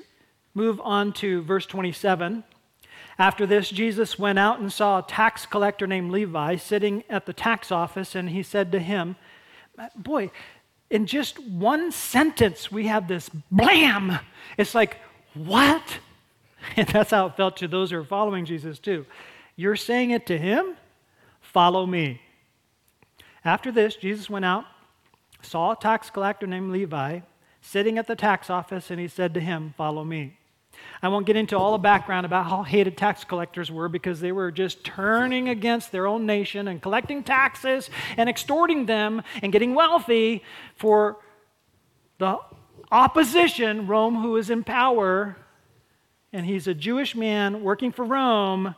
move 0.56 0.82
on 0.84 1.14
to 1.14 1.44
verse 1.44 1.68
27, 1.68 2.44
after 3.20 3.46
this, 3.46 3.70
Jesus 3.70 4.18
went 4.18 4.40
out 4.40 4.60
and 4.60 4.72
saw 4.72 5.00
a 5.00 5.04
tax 5.04 5.46
collector 5.46 5.86
named 5.86 6.12
Levi 6.12 6.56
sitting 6.56 7.04
at 7.10 7.26
the 7.26 7.34
tax 7.34 7.72
office, 7.72 8.16
and 8.16 8.30
he 8.30 8.42
said 8.42 8.72
to 8.72 8.80
him, 8.80 9.16
Boy, 9.96 10.32
in 10.90 11.06
just 11.06 11.40
one 11.40 11.92
sentence, 11.92 12.72
we 12.72 12.88
have 12.88 13.08
this 13.08 13.30
blam. 13.52 14.20
It's 14.58 14.76
like, 14.76 14.98
what? 15.34 16.00
And 16.78 16.88
that's 16.88 17.12
how 17.12 17.26
it 17.26 17.36
felt 17.36 17.58
to 17.58 17.68
those 17.68 17.92
who 17.92 17.98
are 17.98 18.06
following 18.06 18.46
Jesus, 18.46 18.80
too. 18.80 19.06
You're 19.58 19.76
saying 19.76 20.12
it 20.12 20.26
to 20.28 20.38
him? 20.38 20.78
Follow 21.42 21.86
me. 21.86 22.22
After 23.44 23.70
this, 23.70 23.98
Jesus 23.98 24.30
went 24.30 24.46
out, 24.46 24.64
saw 25.42 25.74
a 25.74 25.76
tax 25.76 26.10
collector 26.10 26.48
named 26.48 26.72
Levi 26.72 27.20
sitting 27.60 27.98
at 27.98 28.08
the 28.08 28.16
tax 28.16 28.50
office, 28.50 28.90
and 28.90 28.98
he 28.98 29.10
said 29.10 29.34
to 29.34 29.42
him, 29.42 29.74
Follow 29.76 30.06
me. 30.06 30.38
I 31.02 31.08
won't 31.10 31.26
get 31.26 31.36
into 31.36 31.58
all 31.58 31.74
the 31.74 31.78
background 31.78 32.26
about 32.26 32.46
how 32.46 32.64
hated 32.64 32.98
tax 32.98 33.24
collectors 33.24 33.70
were 33.70 33.90
because 33.90 34.20
they 34.20 34.32
were 34.32 34.52
just 34.52 34.84
turning 34.84 35.50
against 35.50 35.92
their 35.92 36.08
own 36.08 36.26
nation 36.26 36.68
and 36.68 36.82
collecting 36.82 37.24
taxes 37.24 37.90
and 38.18 38.30
extorting 38.30 38.86
them 38.86 39.22
and 39.42 39.52
getting 39.52 39.76
wealthy 39.76 40.44
for 40.76 41.18
the 42.20 42.38
opposition, 42.92 43.88
Rome, 43.88 44.22
who 44.22 44.38
is 44.38 44.50
in 44.50 44.64
power. 44.64 45.36
And 46.32 46.46
he's 46.46 46.68
a 46.68 46.74
Jewish 46.74 47.16
man 47.16 47.64
working 47.64 47.92
for 47.92 48.06
Rome. 48.06 48.76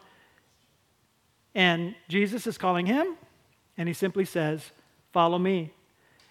And 1.54 1.96
Jesus 2.10 2.48
is 2.48 2.58
calling 2.58 2.86
him, 2.86 3.16
and 3.78 3.88
he 3.88 3.94
simply 3.94 4.26
says, 4.26 4.72
Follow 5.14 5.40
me. 5.40 5.72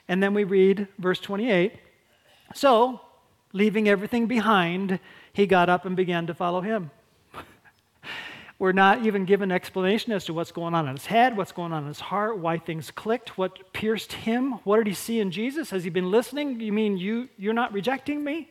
And 0.09 0.22
then 0.22 0.35
we 0.35 0.44
read 0.44 0.88
verse 0.98 1.18
28. 1.18 1.72
So, 2.55 3.00
leaving 3.55 3.88
everything 3.88 4.27
behind, 4.27 4.98
he 5.34 5.46
got 5.46 5.68
up 5.68 5.84
and 5.84 5.96
began 5.96 6.26
to 6.28 6.34
follow 6.34 6.62
him. 6.62 6.90
We're 8.58 8.72
not 8.72 9.04
even 9.04 9.24
given 9.24 9.50
explanation 9.50 10.12
as 10.12 10.24
to 10.26 10.32
what's 10.32 10.52
going 10.52 10.74
on 10.74 10.88
in 10.88 10.94
his 10.94 11.06
head, 11.06 11.36
what's 11.36 11.50
going 11.52 11.72
on 11.72 11.82
in 11.82 11.88
his 11.88 12.00
heart, 12.00 12.38
why 12.38 12.56
things 12.56 12.92
clicked, 12.92 13.36
what 13.36 13.72
pierced 13.72 14.12
him. 14.12 14.52
What 14.62 14.76
did 14.78 14.86
he 14.86 14.94
see 14.94 15.18
in 15.18 15.32
Jesus? 15.32 15.70
Has 15.70 15.82
he 15.82 15.90
been 15.90 16.10
listening? 16.10 16.60
You 16.60 16.72
mean 16.72 16.96
you, 16.96 17.28
you're 17.36 17.52
not 17.52 17.72
rejecting 17.72 18.22
me? 18.22 18.48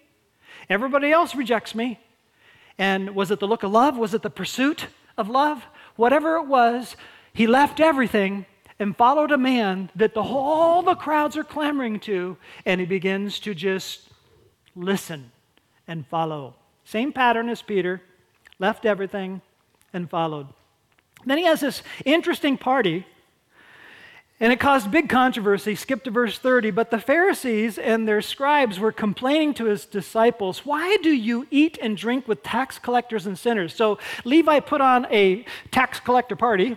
Everybody 0.70 1.10
else 1.12 1.34
rejects 1.34 1.74
me. 1.74 2.00
And 2.78 3.16
was 3.16 3.32
it 3.32 3.40
the 3.40 3.48
look 3.48 3.64
of 3.64 3.72
love? 3.72 3.98
Was 3.98 4.14
it 4.14 4.22
the 4.22 4.30
pursuit 4.30 4.88
of 5.18 5.30
love? 5.30 5.66
Whatever 5.96 6.36
it 6.36 6.48
was, 6.48 6.98
he 7.32 7.48
left 7.48 7.80
everything 7.80 8.46
and 8.78 8.98
followed 8.98 9.32
a 9.32 9.38
man 9.38 9.90
that 9.96 10.14
the 10.14 10.24
whole 10.24 10.82
the 10.82 10.96
crowds 10.96 11.38
are 11.38 11.44
clamoring 11.46 12.02
to, 12.02 12.36
and 12.66 12.82
he 12.82 12.86
begins 12.86 13.40
to 13.40 13.54
just 13.56 14.10
listen 14.76 15.32
and 15.88 16.06
follow. 16.08 16.56
Same 16.86 17.12
pattern 17.12 17.50
as 17.50 17.62
Peter, 17.62 18.02
left 18.60 18.86
everything 18.86 19.42
and 19.94 20.10
followed. 20.10 20.48
Then 21.26 21.38
he 21.38 21.46
has 21.46 21.62
this 21.62 21.84
interesting 22.06 22.58
party, 22.58 23.06
and 24.40 24.52
it 24.52 24.60
caused 24.60 24.92
big 24.92 25.08
controversy. 25.08 25.76
Skip 25.76 26.04
to 26.04 26.12
verse 26.12 26.38
30. 26.38 26.72
But 26.72 26.92
the 26.92 27.00
Pharisees 27.00 27.78
and 27.78 28.08
their 28.08 28.22
scribes 28.22 28.80
were 28.80 28.92
complaining 28.92 29.54
to 29.56 29.66
his 29.66 29.86
disciples, 29.86 30.66
Why 30.66 30.98
do 31.02 31.12
you 31.12 31.48
eat 31.50 31.78
and 31.82 31.96
drink 31.96 32.28
with 32.28 32.44
tax 32.44 32.78
collectors 32.78 33.26
and 33.26 33.38
sinners? 33.38 33.74
So 33.74 34.00
Levi 34.26 34.60
put 34.60 34.82
on 34.82 35.08
a 35.12 35.46
tax 35.72 36.00
collector 36.00 36.36
party 36.36 36.76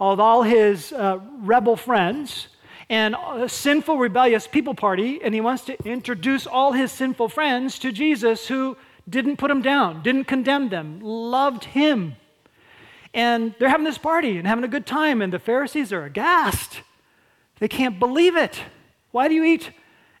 of 0.00 0.20
all 0.20 0.42
his 0.42 0.92
uh, 0.92 1.18
rebel 1.40 1.76
friends 1.76 2.48
and 2.88 3.14
a 3.34 3.48
sinful, 3.48 3.98
rebellious 3.98 4.48
people 4.48 4.74
party, 4.74 5.20
and 5.22 5.32
he 5.32 5.40
wants 5.40 5.64
to 5.64 5.76
introduce 5.84 6.46
all 6.46 6.72
his 6.72 6.90
sinful 6.90 7.28
friends 7.28 7.78
to 7.78 7.92
Jesus 7.92 8.48
who 8.48 8.76
didn't 9.10 9.36
put 9.36 9.50
him 9.50 9.60
down, 9.60 10.02
didn't 10.02 10.24
condemn 10.24 10.68
them, 10.68 11.00
loved 11.00 11.64
him. 11.64 12.16
And 13.12 13.54
they're 13.58 13.68
having 13.68 13.84
this 13.84 13.98
party 13.98 14.38
and 14.38 14.46
having 14.46 14.64
a 14.64 14.68
good 14.68 14.86
time, 14.86 15.20
and 15.20 15.32
the 15.32 15.38
Pharisees 15.38 15.92
are 15.92 16.04
aghast. 16.04 16.82
They 17.58 17.68
can't 17.68 17.98
believe 17.98 18.36
it. 18.36 18.62
Why 19.10 19.28
do 19.28 19.34
you 19.34 19.44
eat 19.44 19.72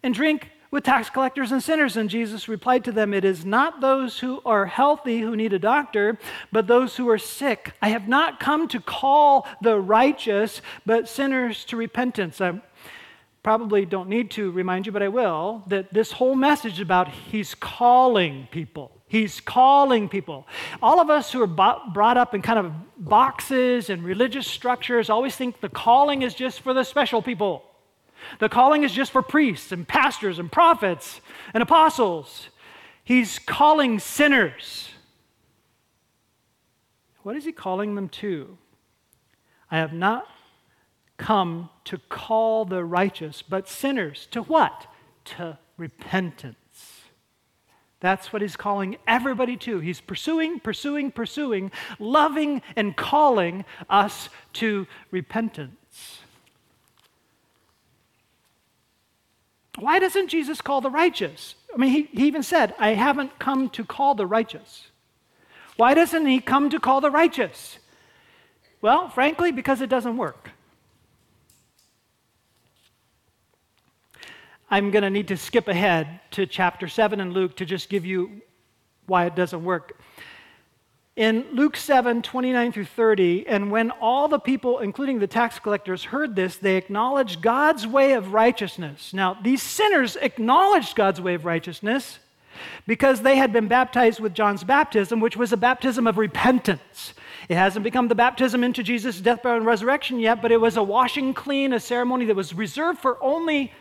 and 0.02 0.12
drink 0.12 0.50
with 0.72 0.84
tax 0.84 1.08
collectors 1.08 1.52
and 1.52 1.62
sinners? 1.62 1.96
And 1.96 2.10
Jesus 2.10 2.48
replied 2.48 2.84
to 2.84 2.92
them, 2.92 3.14
It 3.14 3.24
is 3.24 3.44
not 3.44 3.80
those 3.80 4.18
who 4.18 4.42
are 4.44 4.66
healthy 4.66 5.20
who 5.20 5.36
need 5.36 5.52
a 5.52 5.58
doctor, 5.58 6.18
but 6.50 6.66
those 6.66 6.96
who 6.96 7.08
are 7.08 7.18
sick. 7.18 7.72
I 7.80 7.90
have 7.90 8.08
not 8.08 8.40
come 8.40 8.66
to 8.68 8.80
call 8.80 9.46
the 9.62 9.78
righteous, 9.78 10.60
but 10.84 11.08
sinners 11.08 11.64
to 11.66 11.76
repentance. 11.76 12.40
I 12.40 12.60
probably 13.42 13.86
don't 13.86 14.08
need 14.08 14.30
to 14.32 14.50
remind 14.50 14.86
you, 14.86 14.92
but 14.92 15.02
I 15.02 15.08
will, 15.08 15.62
that 15.68 15.92
this 15.92 16.12
whole 16.12 16.34
message 16.34 16.80
about 16.80 17.08
He's 17.08 17.54
calling 17.54 18.48
people. 18.50 19.00
He's 19.06 19.40
calling 19.40 20.08
people. 20.08 20.46
All 20.80 21.00
of 21.00 21.10
us 21.10 21.32
who 21.32 21.42
are 21.42 21.46
brought 21.46 22.16
up 22.16 22.34
in 22.34 22.42
kind 22.42 22.58
of 22.60 22.72
boxes 22.96 23.90
and 23.90 24.04
religious 24.04 24.46
structures 24.46 25.10
always 25.10 25.34
think 25.34 25.60
the 25.60 25.68
calling 25.68 26.22
is 26.22 26.32
just 26.34 26.60
for 26.60 26.72
the 26.72 26.84
special 26.84 27.20
people. 27.20 27.64
The 28.38 28.48
calling 28.48 28.84
is 28.84 28.92
just 28.92 29.10
for 29.10 29.22
priests 29.22 29.72
and 29.72 29.88
pastors 29.88 30.38
and 30.38 30.52
prophets 30.52 31.20
and 31.52 31.62
apostles. 31.62 32.50
He's 33.02 33.40
calling 33.40 33.98
sinners. 33.98 34.90
What 37.22 37.34
is 37.34 37.44
he 37.44 37.52
calling 37.52 37.96
them 37.96 38.08
to? 38.10 38.58
I 39.70 39.78
have 39.78 39.92
not 39.92 40.28
come 41.20 41.68
to 41.84 41.98
call 42.08 42.64
the 42.64 42.82
righteous, 42.82 43.42
but 43.42 43.68
sinners 43.68 44.26
to 44.30 44.40
what? 44.40 44.86
To 45.36 45.58
repentance. 45.76 46.56
That's 48.00 48.32
what 48.32 48.40
he's 48.40 48.56
calling 48.56 48.96
everybody 49.06 49.58
to. 49.58 49.80
He's 49.80 50.00
pursuing, 50.00 50.60
pursuing, 50.60 51.10
pursuing, 51.10 51.70
loving, 51.98 52.62
and 52.74 52.96
calling 52.96 53.66
us 53.90 54.30
to 54.54 54.86
repentance. 55.10 56.20
Why 59.78 59.98
doesn't 59.98 60.28
Jesus 60.28 60.62
call 60.62 60.80
the 60.80 60.90
righteous? 60.90 61.54
I 61.74 61.76
mean, 61.76 61.90
he, 61.90 62.02
he 62.18 62.26
even 62.26 62.42
said, 62.42 62.74
I 62.78 62.94
haven't 62.94 63.38
come 63.38 63.68
to 63.70 63.84
call 63.84 64.14
the 64.14 64.26
righteous. 64.26 64.86
Why 65.76 65.92
doesn't 65.92 66.24
he 66.24 66.40
come 66.40 66.70
to 66.70 66.80
call 66.80 67.02
the 67.02 67.10
righteous? 67.10 67.78
Well, 68.80 69.10
frankly, 69.10 69.52
because 69.52 69.82
it 69.82 69.90
doesn't 69.90 70.16
work. 70.16 70.52
I'm 74.72 74.92
going 74.92 75.02
to 75.02 75.10
need 75.10 75.28
to 75.28 75.36
skip 75.36 75.66
ahead 75.66 76.20
to 76.30 76.46
chapter 76.46 76.86
7 76.86 77.18
in 77.18 77.32
Luke 77.32 77.56
to 77.56 77.66
just 77.66 77.88
give 77.88 78.06
you 78.06 78.40
why 79.06 79.26
it 79.26 79.34
doesn't 79.34 79.64
work. 79.64 80.00
In 81.16 81.44
Luke 81.52 81.76
7, 81.76 82.22
29 82.22 82.70
through 82.70 82.84
30, 82.84 83.48
and 83.48 83.72
when 83.72 83.90
all 83.90 84.28
the 84.28 84.38
people, 84.38 84.78
including 84.78 85.18
the 85.18 85.26
tax 85.26 85.58
collectors, 85.58 86.04
heard 86.04 86.36
this, 86.36 86.56
they 86.56 86.76
acknowledged 86.76 87.42
God's 87.42 87.84
way 87.84 88.12
of 88.12 88.32
righteousness. 88.32 89.12
Now, 89.12 89.36
these 89.42 89.60
sinners 89.60 90.14
acknowledged 90.14 90.94
God's 90.94 91.20
way 91.20 91.34
of 91.34 91.44
righteousness 91.44 92.20
because 92.86 93.22
they 93.22 93.36
had 93.36 93.52
been 93.52 93.66
baptized 93.66 94.20
with 94.20 94.34
John's 94.34 94.62
baptism, 94.62 95.18
which 95.18 95.36
was 95.36 95.52
a 95.52 95.56
baptism 95.56 96.06
of 96.06 96.16
repentance. 96.16 97.12
It 97.48 97.56
hasn't 97.56 97.82
become 97.82 98.06
the 98.06 98.14
baptism 98.14 98.62
into 98.62 98.84
Jesus' 98.84 99.20
death, 99.20 99.42
burial, 99.42 99.58
and 99.58 99.66
resurrection 99.66 100.20
yet, 100.20 100.40
but 100.40 100.52
it 100.52 100.60
was 100.60 100.76
a 100.76 100.82
washing 100.82 101.34
clean, 101.34 101.72
a 101.72 101.80
ceremony 101.80 102.24
that 102.26 102.36
was 102.36 102.54
reserved 102.54 103.00
for 103.00 103.20
only 103.20 103.72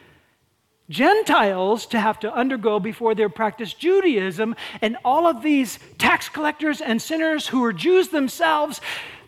Gentiles 0.89 1.85
to 1.87 1.99
have 1.99 2.19
to 2.21 2.33
undergo 2.33 2.79
before 2.79 3.13
they 3.13 3.27
practice 3.27 3.73
Judaism. 3.73 4.55
And 4.81 4.97
all 5.05 5.27
of 5.27 5.43
these 5.43 5.79
tax 5.97 6.29
collectors 6.29 6.81
and 6.81 7.01
sinners 7.01 7.47
who 7.47 7.61
were 7.61 7.73
Jews 7.73 8.09
themselves, 8.09 8.81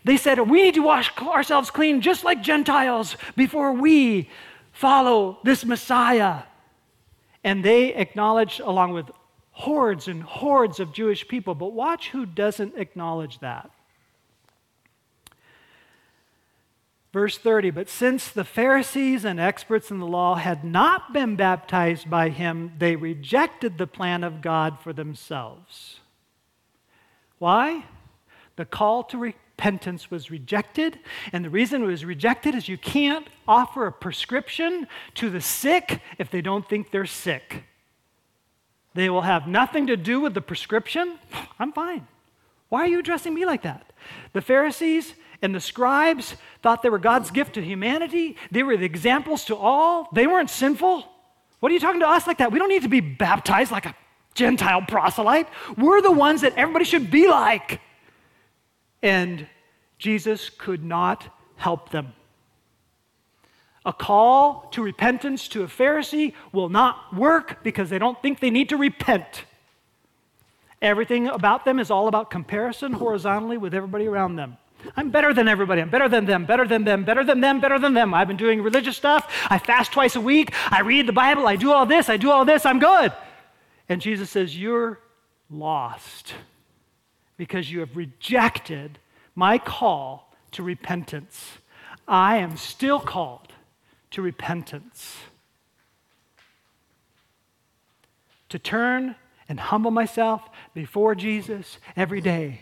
they 0.03 0.17
said, 0.17 0.39
We 0.39 0.63
need 0.63 0.73
to 0.75 0.81
wash 0.81 1.15
ourselves 1.19 1.69
clean 1.69 2.01
just 2.01 2.23
like 2.23 2.41
Gentiles 2.41 3.15
before 3.35 3.73
we 3.73 4.29
follow 4.71 5.37
this 5.43 5.63
Messiah. 5.63 6.43
And 7.43 7.63
they 7.63 7.93
acknowledged, 7.93 8.59
along 8.59 8.93
with 8.93 9.11
hordes 9.51 10.07
and 10.07 10.23
hordes 10.23 10.79
of 10.79 10.93
Jewish 10.93 11.27
people. 11.27 11.53
But 11.53 11.73
watch 11.73 12.09
who 12.09 12.25
doesn't 12.25 12.77
acknowledge 12.77 13.39
that. 13.39 13.69
Verse 17.13 17.37
30 17.37 17.71
But 17.71 17.89
since 17.89 18.29
the 18.29 18.43
Pharisees 18.43 19.25
and 19.25 19.39
experts 19.39 19.91
in 19.91 19.99
the 19.99 20.07
law 20.07 20.35
had 20.35 20.63
not 20.63 21.13
been 21.13 21.35
baptized 21.35 22.09
by 22.09 22.29
him, 22.29 22.73
they 22.77 22.95
rejected 22.95 23.77
the 23.77 23.87
plan 23.87 24.23
of 24.23 24.41
God 24.41 24.79
for 24.79 24.93
themselves. 24.93 25.99
Why? 27.39 27.85
The 28.55 28.65
call 28.65 29.03
to 29.05 29.17
repentance 29.17 30.11
was 30.11 30.31
rejected. 30.31 30.99
And 31.33 31.43
the 31.43 31.49
reason 31.49 31.83
it 31.83 31.87
was 31.87 32.05
rejected 32.05 32.55
is 32.55 32.69
you 32.69 32.77
can't 32.77 33.27
offer 33.47 33.87
a 33.87 33.91
prescription 33.91 34.87
to 35.15 35.29
the 35.29 35.41
sick 35.41 36.01
if 36.17 36.29
they 36.31 36.41
don't 36.41 36.67
think 36.67 36.91
they're 36.91 37.05
sick. 37.05 37.63
They 38.93 39.09
will 39.09 39.21
have 39.21 39.47
nothing 39.47 39.87
to 39.87 39.97
do 39.97 40.19
with 40.19 40.33
the 40.33 40.41
prescription. 40.41 41.17
I'm 41.59 41.71
fine. 41.71 42.07
Why 42.69 42.81
are 42.81 42.87
you 42.87 42.99
addressing 42.99 43.33
me 43.33 43.45
like 43.45 43.63
that? 43.63 43.91
The 44.33 44.41
Pharisees 44.41 45.13
and 45.41 45.55
the 45.55 45.59
scribes 45.59 46.35
thought 46.61 46.83
they 46.83 46.89
were 46.89 46.99
God's 46.99 47.31
gift 47.31 47.55
to 47.55 47.61
humanity. 47.61 48.35
They 48.51 48.63
were 48.63 48.77
the 48.77 48.85
examples 48.85 49.45
to 49.45 49.55
all. 49.55 50.07
They 50.13 50.27
weren't 50.27 50.49
sinful. 50.49 51.05
What 51.59 51.71
are 51.71 51.73
you 51.73 51.79
talking 51.79 51.99
to 52.01 52.07
us 52.07 52.27
like 52.27 52.37
that? 52.39 52.51
We 52.51 52.59
don't 52.59 52.69
need 52.69 52.83
to 52.83 52.89
be 52.89 53.01
baptized 53.01 53.71
like 53.71 53.85
a 53.85 53.95
Gentile 54.33 54.81
proselyte. 54.83 55.47
We're 55.77 56.01
the 56.01 56.11
ones 56.11 56.41
that 56.41 56.55
everybody 56.55 56.85
should 56.85 57.11
be 57.11 57.27
like. 57.27 57.81
And 59.01 59.47
Jesus 59.97 60.49
could 60.49 60.83
not 60.83 61.27
help 61.55 61.89
them. 61.89 62.13
A 63.83 63.91
call 63.91 64.67
to 64.71 64.83
repentance 64.83 65.47
to 65.49 65.63
a 65.63 65.67
Pharisee 65.67 66.33
will 66.51 66.69
not 66.69 67.15
work 67.15 67.63
because 67.63 67.89
they 67.89 67.97
don't 67.97 68.21
think 68.21 68.39
they 68.39 68.51
need 68.51 68.69
to 68.69 68.77
repent. 68.77 69.45
Everything 70.81 71.27
about 71.27 71.65
them 71.65 71.79
is 71.79 71.91
all 71.91 72.07
about 72.07 72.29
comparison 72.29 72.93
horizontally 72.93 73.57
with 73.57 73.73
everybody 73.73 74.07
around 74.07 74.35
them. 74.35 74.57
I'm 74.95 75.09
better 75.09 75.33
than 75.33 75.47
everybody. 75.47 75.81
I'm 75.81 75.89
better 75.89 76.09
than 76.09 76.25
them, 76.25 76.45
better 76.45 76.67
than 76.67 76.83
them, 76.83 77.03
better 77.03 77.23
than 77.23 77.41
them, 77.41 77.59
better 77.59 77.79
than 77.79 77.93
them. 77.93 78.13
I've 78.13 78.27
been 78.27 78.37
doing 78.37 78.61
religious 78.61 78.97
stuff. 78.97 79.31
I 79.49 79.57
fast 79.57 79.91
twice 79.91 80.15
a 80.15 80.21
week. 80.21 80.53
I 80.69 80.81
read 80.81 81.07
the 81.07 81.13
Bible. 81.13 81.47
I 81.47 81.55
do 81.55 81.71
all 81.71 81.85
this. 81.85 82.09
I 82.09 82.17
do 82.17 82.31
all 82.31 82.45
this. 82.45 82.65
I'm 82.65 82.79
good. 82.79 83.11
And 83.89 84.01
Jesus 84.01 84.29
says, 84.29 84.57
You're 84.57 84.99
lost 85.49 86.33
because 87.37 87.71
you 87.71 87.79
have 87.79 87.95
rejected 87.95 88.99
my 89.35 89.57
call 89.57 90.33
to 90.51 90.63
repentance. 90.63 91.57
I 92.07 92.37
am 92.37 92.57
still 92.57 92.99
called 92.99 93.53
to 94.11 94.21
repentance. 94.21 95.17
To 98.49 98.59
turn 98.59 99.15
and 99.47 99.59
humble 99.59 99.91
myself 99.91 100.41
before 100.73 101.15
Jesus 101.15 101.77
every 101.95 102.21
day 102.21 102.61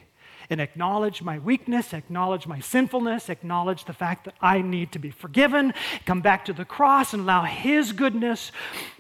and 0.49 0.59
acknowledge 0.59 1.21
my 1.21 1.37
weakness, 1.39 1.93
acknowledge 1.93 2.47
my 2.47 2.59
sinfulness, 2.59 3.29
acknowledge 3.29 3.85
the 3.85 3.93
fact 3.93 4.25
that 4.25 4.35
I 4.41 4.61
need 4.61 4.91
to 4.93 4.99
be 4.99 5.11
forgiven, 5.11 5.73
come 6.05 6.21
back 6.21 6.45
to 6.45 6.53
the 6.53 6.65
cross 6.65 7.13
and 7.13 7.23
allow 7.23 7.43
His 7.43 7.91
goodness, 7.91 8.51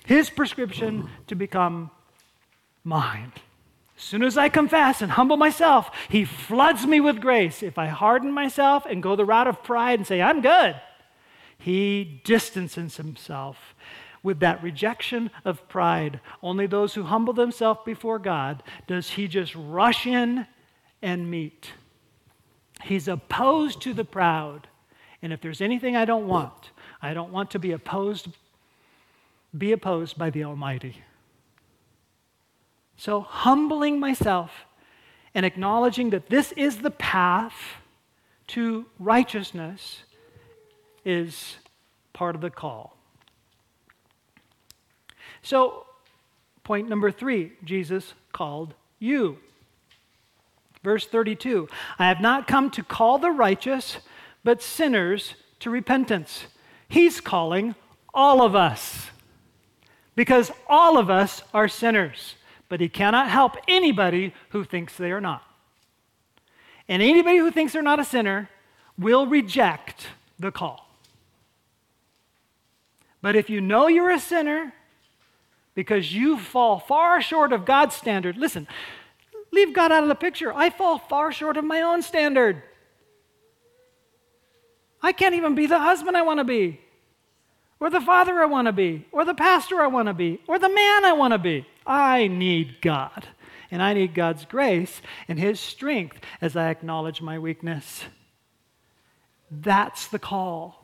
His 0.05 0.29
prescription 0.29 1.09
to 1.27 1.35
become 1.35 1.91
mine. 2.83 3.31
As 3.97 4.03
soon 4.03 4.23
as 4.23 4.37
I 4.37 4.47
confess 4.47 5.01
and 5.01 5.11
humble 5.11 5.37
myself, 5.37 5.89
He 6.07 6.23
floods 6.23 6.85
me 6.85 6.99
with 6.99 7.19
grace. 7.19 7.63
If 7.63 7.77
I 7.77 7.87
harden 7.87 8.31
myself 8.31 8.85
and 8.85 9.03
go 9.03 9.15
the 9.15 9.25
route 9.25 9.47
of 9.47 9.63
pride 9.63 9.99
and 9.99 10.07
say, 10.07 10.21
I'm 10.21 10.41
good, 10.41 10.79
He 11.57 12.21
distances 12.23 12.97
Himself 12.97 13.75
with 14.21 14.39
that 14.41 14.61
rejection 14.61 15.31
of 15.45 15.67
pride. 15.67 16.19
Only 16.43 16.67
those 16.67 16.93
who 16.93 17.03
humble 17.03 17.33
themselves 17.33 17.79
before 17.85 18.19
God 18.19 18.61
does 18.85 19.11
He 19.11 19.27
just 19.27 19.55
rush 19.55 20.05
in 20.05 20.45
and 21.01 21.29
meet. 21.29 21.71
He's 22.83 23.07
opposed 23.07 23.81
to 23.81 23.93
the 23.93 24.05
proud. 24.05 24.67
And 25.21 25.33
if 25.33 25.41
there's 25.41 25.61
anything 25.61 25.95
I 25.95 26.05
don't 26.05 26.27
want, 26.27 26.71
I 27.01 27.13
don't 27.13 27.31
want 27.31 27.51
to 27.51 27.59
be 27.59 27.71
opposed 27.71 28.29
be 29.57 29.71
opposed 29.71 30.17
by 30.17 30.29
the 30.29 30.43
Almighty. 30.43 31.03
So, 32.97 33.21
humbling 33.21 33.99
myself 33.99 34.51
and 35.33 35.45
acknowledging 35.45 36.09
that 36.11 36.29
this 36.29 36.51
is 36.53 36.77
the 36.77 36.91
path 36.91 37.53
to 38.47 38.85
righteousness 38.99 40.03
is 41.05 41.57
part 42.13 42.35
of 42.35 42.41
the 42.41 42.49
call. 42.49 42.97
So, 45.41 45.85
point 46.63 46.89
number 46.89 47.11
three 47.11 47.53
Jesus 47.63 48.13
called 48.31 48.73
you. 48.99 49.37
Verse 50.83 51.05
32 51.05 51.67
I 51.97 52.07
have 52.07 52.21
not 52.21 52.47
come 52.47 52.69
to 52.71 52.83
call 52.83 53.17
the 53.17 53.31
righteous, 53.31 53.97
but 54.43 54.61
sinners 54.61 55.35
to 55.59 55.69
repentance. 55.69 56.45
He's 56.87 57.21
calling 57.21 57.75
all 58.13 58.41
of 58.41 58.55
us 58.55 59.09
because 60.15 60.51
all 60.67 60.97
of 60.97 61.09
us 61.09 61.43
are 61.53 61.67
sinners 61.67 62.35
but 62.69 62.79
he 62.79 62.87
cannot 62.87 63.29
help 63.29 63.57
anybody 63.67 64.33
who 64.49 64.63
thinks 64.63 64.95
they 64.95 65.11
are 65.11 65.19
not. 65.19 65.43
And 66.87 67.01
anybody 67.01 67.39
who 67.39 67.51
thinks 67.51 67.73
they're 67.73 67.81
not 67.81 67.99
a 67.99 68.05
sinner 68.05 68.49
will 68.97 69.25
reject 69.25 70.07
the 70.37 70.51
call. 70.51 70.87
But 73.21 73.35
if 73.35 73.49
you 73.49 73.59
know 73.59 73.87
you're 73.87 74.11
a 74.11 74.19
sinner 74.19 74.73
because 75.75 76.13
you 76.13 76.37
fall 76.37 76.79
far 76.79 77.21
short 77.21 77.51
of 77.51 77.65
God's 77.65 77.95
standard, 77.95 78.37
listen, 78.37 78.67
leave 79.51 79.73
God 79.73 79.91
out 79.91 80.03
of 80.03 80.09
the 80.09 80.15
picture. 80.15 80.53
I 80.53 80.69
fall 80.69 80.97
far 80.97 81.31
short 81.31 81.57
of 81.57 81.65
my 81.65 81.81
own 81.81 82.01
standard. 82.01 82.61
I 85.01 85.11
can't 85.11 85.35
even 85.35 85.55
be 85.55 85.65
the 85.65 85.79
husband 85.79 86.17
I 86.17 86.23
want 86.23 86.39
to 86.39 86.43
be, 86.43 86.79
or 87.79 87.89
the 87.89 88.01
father 88.01 88.39
I 88.39 88.45
want 88.45 88.67
to 88.67 88.73
be, 88.73 89.05
or 89.11 89.23
the 89.23 89.33
pastor 89.33 89.79
I 89.79 89.87
want 89.87 90.07
to 90.07 90.13
be, 90.13 90.41
or 90.47 90.59
the 90.59 90.69
man 90.69 91.05
I 91.05 91.13
want 91.13 91.33
to 91.33 91.37
be. 91.37 91.65
I 91.85 92.27
need 92.27 92.81
God. 92.81 93.27
And 93.71 93.81
I 93.83 93.93
need 93.93 94.15
God's 94.15 94.45
grace 94.45 95.01
and 95.27 95.39
His 95.39 95.59
strength 95.59 96.19
as 96.41 96.55
I 96.55 96.69
acknowledge 96.69 97.21
my 97.21 97.39
weakness. 97.39 98.03
That's 99.51 100.07
the 100.07 100.19
call. 100.19 100.83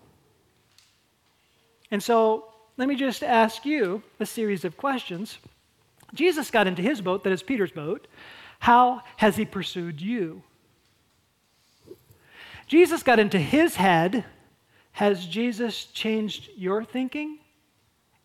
And 1.92 2.02
so 2.02 2.46
let 2.78 2.88
me 2.88 2.96
just 2.96 3.24
ask 3.24 3.66
you 3.66 4.04
a 4.20 4.26
series 4.26 4.66
of 4.66 4.78
questions. 4.78 5.38
Jesus 6.14 6.52
got 6.52 6.68
into 6.68 6.82
his 6.82 7.02
boat, 7.02 7.24
that 7.24 7.34
is 7.34 7.44
Peter's 7.44 7.72
boat. 7.72 8.08
How 8.60 9.02
has 9.18 9.36
he 9.36 9.46
pursued 9.46 10.02
you? 10.02 10.44
Jesus 12.68 13.04
got 13.04 13.20
into 13.20 13.40
his 13.40 13.76
head. 13.76 14.26
Has 14.94 15.26
Jesus 15.26 15.86
changed 15.86 16.50
your 16.56 16.84
thinking? 16.84 17.40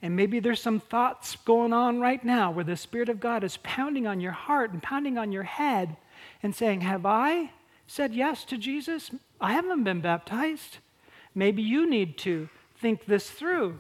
And 0.03 0.17
maybe 0.17 0.41
there's 0.41 0.63
some 0.63 0.81
thoughts 0.81 1.37
going 1.45 1.73
on 1.73 2.01
right 2.01 2.25
now 2.25 2.51
where 2.51 2.65
the 2.65 2.77
Spirit 2.77 3.09
of 3.09 3.21
God 3.21 3.45
is 3.45 3.59
pounding 3.59 4.07
on 4.07 4.21
your 4.21 4.33
heart 4.33 4.73
and 4.73 4.83
pounding 4.83 5.19
on 5.19 5.31
your 5.31 5.43
head 5.43 5.97
and 6.43 6.55
saying, 6.55 6.81
Have 6.81 7.05
I 7.05 7.51
said 7.87 8.15
yes 8.15 8.45
to 8.47 8.57
Jesus? 8.57 9.11
I 9.41 9.53
haven't 9.53 9.85
been 9.85 10.01
baptized. 10.01 10.79
Maybe 11.35 11.63
you 11.63 11.89
need 11.89 12.17
to 12.19 12.49
think 12.81 13.05
this 13.05 13.31
through. 13.31 13.79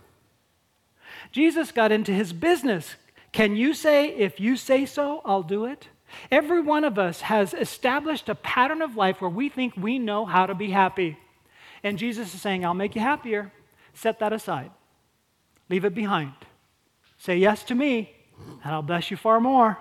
Jesus 1.32 1.72
got 1.72 1.90
into 1.90 2.12
his 2.12 2.32
business. 2.32 2.96
Can 3.32 3.56
you 3.56 3.72
say, 3.72 4.08
If 4.08 4.38
you 4.40 4.56
say 4.56 4.84
so, 4.84 5.22
I'll 5.24 5.42
do 5.42 5.64
it? 5.64 5.88
Every 6.30 6.60
one 6.60 6.84
of 6.84 6.98
us 6.98 7.22
has 7.22 7.54
established 7.54 8.28
a 8.28 8.34
pattern 8.34 8.82
of 8.82 8.96
life 8.96 9.20
where 9.20 9.30
we 9.30 9.48
think 9.48 9.76
we 9.76 9.98
know 9.98 10.24
how 10.26 10.46
to 10.46 10.54
be 10.54 10.70
happy. 10.70 11.18
And 11.82 11.98
Jesus 11.98 12.34
is 12.34 12.40
saying, 12.40 12.64
I'll 12.64 12.74
make 12.74 12.94
you 12.94 13.00
happier. 13.00 13.52
Set 13.94 14.18
that 14.20 14.32
aside. 14.32 14.70
Leave 15.68 15.84
it 15.84 15.94
behind. 15.94 16.32
Say 17.18 17.36
yes 17.36 17.62
to 17.64 17.74
me, 17.74 18.12
and 18.64 18.72
I'll 18.72 18.82
bless 18.82 19.10
you 19.10 19.16
far 19.16 19.40
more. 19.40 19.78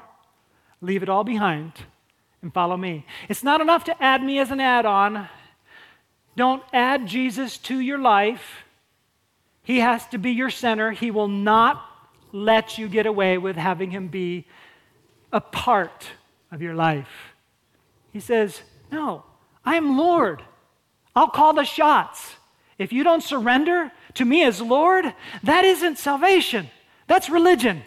Leave 0.82 1.04
it 1.04 1.10
all 1.10 1.24
behind 1.24 1.74
and 2.42 2.54
follow 2.54 2.78
me. 2.78 3.06
It's 3.28 3.44
not 3.44 3.62
enough 3.62 3.84
to 3.86 4.04
add 4.04 4.24
me 4.24 4.40
as 4.40 4.52
an 4.52 4.60
add 4.60 4.86
on. 4.86 5.28
Don't 6.36 6.64
add 6.72 7.06
Jesus 7.06 7.58
to 7.58 7.80
your 7.80 7.98
life. 7.98 8.64
He 9.64 9.80
has 9.80 10.06
to 10.08 10.18
be 10.18 10.32
your 10.32 10.50
center. 10.50 10.92
He 10.92 11.12
will 11.12 11.28
not 11.28 11.86
let 12.32 12.78
you 12.78 12.88
get 12.88 13.06
away 13.06 13.38
with 13.38 13.56
having 13.56 13.92
him 13.92 14.08
be 14.08 14.46
a 15.32 15.42
part 15.42 16.08
of 16.52 16.62
your 16.62 16.74
life. 16.74 17.08
He 18.12 18.20
says, 18.20 18.62
No, 18.92 19.24
I 19.66 19.76
am 19.76 19.98
Lord. 19.98 20.44
I'll 21.16 21.30
call 21.30 21.54
the 21.54 21.64
shots. 21.64 22.36
If 22.78 22.94
you 22.94 23.04
don't 23.04 23.22
surrender 23.22 23.92
to 24.16 24.26
me 24.26 24.44
as 24.44 24.62
Lord, 24.62 25.14
that 25.44 25.66
isn't 25.66 25.98
salvation. 25.98 26.70
That's 27.08 27.30
religion. 27.30 27.84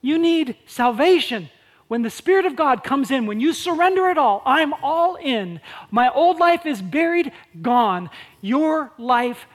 You 0.00 0.18
need 0.18 0.56
salvation. 0.66 1.50
When 1.88 2.02
the 2.02 2.10
Spirit 2.10 2.46
of 2.46 2.56
God 2.56 2.82
comes 2.82 3.10
in, 3.10 3.26
when 3.26 3.40
you 3.40 3.52
surrender 3.52 4.08
it 4.08 4.18
all, 4.18 4.42
I'm 4.44 4.72
all 4.82 5.16
in. 5.16 5.60
My 5.90 6.10
old 6.10 6.38
life 6.38 6.66
is 6.66 6.82
buried, 6.82 7.30
gone. 7.62 8.10
Your 8.40 8.90
life, 8.98 9.46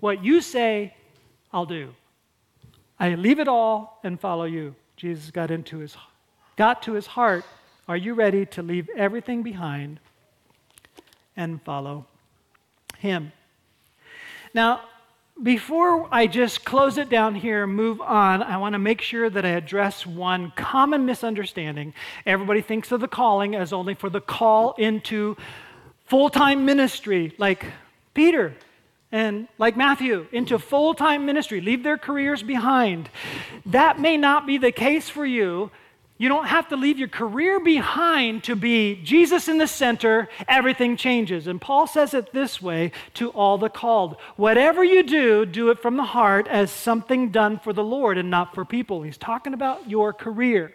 what 0.00 0.24
you 0.24 0.40
say, 0.40 0.94
I'll 1.52 1.66
do. 1.66 1.94
I 2.98 3.14
leave 3.14 3.38
it 3.38 3.48
all 3.48 4.00
and 4.02 4.18
follow 4.18 4.44
you. 4.44 4.74
Jesus 4.96 5.30
got 5.30 5.50
into 5.50 5.78
his 5.78 5.94
got 6.56 6.82
to 6.82 6.92
his 6.92 7.06
heart. 7.06 7.44
Are 7.86 7.96
you 7.96 8.14
ready 8.14 8.46
to 8.46 8.62
leave 8.62 8.88
everything 8.96 9.42
behind 9.42 10.00
and 11.36 11.62
follow 11.62 12.06
him. 12.98 13.32
Now, 14.52 14.82
before 15.42 16.08
I 16.12 16.28
just 16.28 16.64
close 16.64 16.96
it 16.96 17.08
down 17.08 17.34
here 17.34 17.64
and 17.64 17.74
move 17.74 18.00
on, 18.00 18.42
I 18.42 18.56
want 18.56 18.74
to 18.74 18.78
make 18.78 19.00
sure 19.00 19.28
that 19.28 19.44
I 19.44 19.50
address 19.50 20.06
one 20.06 20.52
common 20.54 21.06
misunderstanding. 21.06 21.92
Everybody 22.24 22.60
thinks 22.60 22.92
of 22.92 23.00
the 23.00 23.08
calling 23.08 23.56
as 23.56 23.72
only 23.72 23.94
for 23.94 24.08
the 24.08 24.20
call 24.20 24.74
into 24.78 25.36
full 26.06 26.30
time 26.30 26.64
ministry, 26.64 27.34
like 27.36 27.66
Peter 28.14 28.54
and 29.10 29.48
like 29.58 29.76
Matthew, 29.76 30.28
into 30.30 30.58
full 30.58 30.94
time 30.94 31.26
ministry, 31.26 31.60
leave 31.60 31.82
their 31.82 31.98
careers 31.98 32.44
behind. 32.44 33.10
That 33.66 33.98
may 33.98 34.16
not 34.16 34.46
be 34.46 34.56
the 34.56 34.72
case 34.72 35.08
for 35.08 35.26
you 35.26 35.72
you 36.16 36.28
don't 36.28 36.46
have 36.46 36.68
to 36.68 36.76
leave 36.76 36.98
your 36.98 37.08
career 37.08 37.58
behind 37.58 38.44
to 38.44 38.54
be 38.54 39.00
Jesus 39.02 39.48
in 39.48 39.58
the 39.58 39.66
center, 39.66 40.28
everything 40.46 40.96
changes. 40.96 41.48
And 41.48 41.60
Paul 41.60 41.88
says 41.88 42.14
it 42.14 42.32
this 42.32 42.62
way 42.62 42.92
to 43.14 43.30
all 43.30 43.58
the 43.58 43.68
called 43.68 44.16
Whatever 44.36 44.84
you 44.84 45.02
do, 45.02 45.44
do 45.44 45.70
it 45.70 45.80
from 45.80 45.96
the 45.96 46.04
heart 46.04 46.46
as 46.46 46.70
something 46.70 47.30
done 47.30 47.58
for 47.58 47.72
the 47.72 47.82
Lord 47.82 48.16
and 48.16 48.30
not 48.30 48.54
for 48.54 48.64
people. 48.64 49.02
He's 49.02 49.18
talking 49.18 49.54
about 49.54 49.90
your 49.90 50.12
career. 50.12 50.72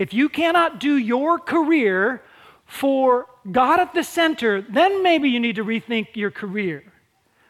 If 0.00 0.12
you 0.12 0.28
cannot 0.28 0.80
do 0.80 0.96
your 0.96 1.38
career 1.38 2.22
for 2.66 3.26
God 3.50 3.78
at 3.78 3.94
the 3.94 4.02
center, 4.02 4.62
then 4.62 5.04
maybe 5.04 5.28
you 5.28 5.38
need 5.38 5.56
to 5.56 5.64
rethink 5.64 6.16
your 6.16 6.32
career. 6.32 6.82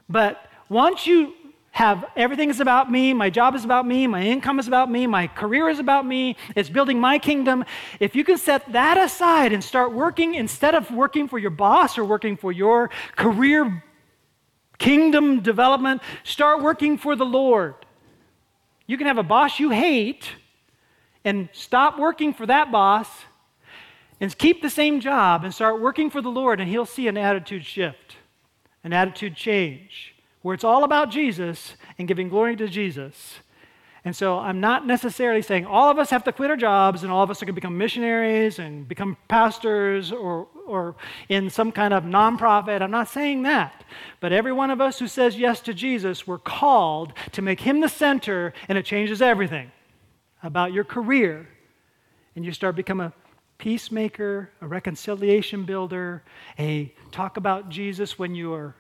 But 0.07 0.45
once 0.69 1.07
you 1.07 1.33
have 1.83 2.05
everything 2.14 2.49
is 2.49 2.61
about 2.61 2.93
me, 2.93 3.12
my 3.12 3.28
job 3.28 3.57
is 3.57 3.64
about 3.64 3.85
me, 3.85 4.07
my 4.07 4.22
income 4.22 4.61
is 4.61 4.68
about 4.68 4.89
me, 4.89 5.05
my 5.05 5.26
career 5.26 5.68
is 5.68 5.80
about 5.80 6.07
me, 6.07 6.37
it's 6.55 6.68
building 6.68 7.01
my 7.01 7.18
kingdom. 7.18 7.64
If 7.99 8.14
you 8.14 8.22
can 8.22 8.39
set 8.39 8.70
that 8.70 8.97
aside 8.97 9.53
and 9.53 9.64
start 9.64 9.93
working 9.93 10.37
instead 10.37 10.76
of 10.76 10.93
working 10.93 11.26
for 11.26 11.41
your 11.41 11.51
boss 11.51 11.99
or 11.99 12.05
working 12.05 12.37
for 12.37 12.53
your 12.53 12.91
career 13.16 13.83
kingdom 14.78 15.41
development, 15.41 16.03
start 16.22 16.62
working 16.62 16.99
for 16.99 17.16
the 17.16 17.26
Lord. 17.26 17.74
You 18.87 18.97
can 18.97 19.09
have 19.09 19.18
a 19.18 19.24
boss 19.24 19.59
you 19.59 19.70
hate 19.70 20.30
and 21.24 21.49
stop 21.53 21.99
working 21.99 22.33
for 22.33 22.47
that 22.47 22.70
boss 22.70 23.09
and 24.20 24.39
keep 24.39 24.62
the 24.62 24.70
same 24.70 25.01
job 25.01 25.43
and 25.43 25.53
start 25.53 25.80
working 25.80 26.11
for 26.11 26.22
the 26.22 26.30
Lord, 26.30 26.61
and 26.61 26.70
He'll 26.70 26.87
see 26.87 27.09
an 27.09 27.16
attitude 27.16 27.66
shift, 27.66 28.18
an 28.85 28.93
attitude 28.93 29.35
change 29.35 30.12
where 30.43 30.55
it's 30.55 30.64
all 30.64 30.84
about 30.84 31.11
Jesus 31.11 31.76
and 31.99 32.07
giving 32.07 32.28
glory 32.28 32.57
to 32.57 32.68
Jesus. 32.68 33.38
And 34.05 34.16
so 34.16 34.38
I'm 34.38 34.61
not 34.61 34.84
necessarily 34.84 35.43
saying 35.43 35.64
all 35.64 35.88
of 35.88 35.99
us 35.99 36.11
have 36.11 36.24
to 36.24 36.32
quit 36.32 36.51
our 36.51 36.57
jobs 36.57 37.05
and 37.05 37.12
all 37.12 37.22
of 37.22 37.30
us 37.30 37.40
are 37.40 37.47
going 37.47 37.55
to 37.55 37.61
become 37.61 37.78
missionaries 37.78 38.59
and 38.59 38.86
become 38.88 39.16
pastors 39.28 40.11
or, 40.11 40.49
or 40.66 40.97
in 41.28 41.51
some 41.51 41.70
kind 41.70 41.95
of 41.95 42.03
nonprofit. 42.03 42.82
I'm 42.82 42.90
not 42.90 43.09
saying 43.09 43.43
that. 43.43 43.84
But 44.18 44.32
every 44.32 44.53
one 44.53 44.70
of 44.70 44.80
us 44.80 44.99
who 44.99 45.07
says 45.07 45.38
yes 45.38 45.61
to 45.61 45.74
Jesus, 45.74 46.26
we're 46.26 46.38
called 46.38 47.12
to 47.30 47.43
make 47.43 47.61
him 47.61 47.80
the 47.80 47.88
center 47.88 48.53
and 48.68 48.76
it 48.76 48.84
changes 48.84 49.22
everything 49.22 49.70
about 50.43 50.72
your 50.72 50.84
career 50.84 51.49
and 52.34 52.45
you 52.45 52.53
start 52.53 52.74
become 52.74 53.01
a 53.01 53.12
peacemaker, 53.59 54.51
a 54.61 54.66
reconciliation 54.66 55.64
builder, 55.64 56.24
a 56.59 56.93
talk 57.12 57.36
about 57.36 57.68
Jesus 57.68 58.18
when 58.18 58.34
you 58.34 58.53
are 58.53 58.74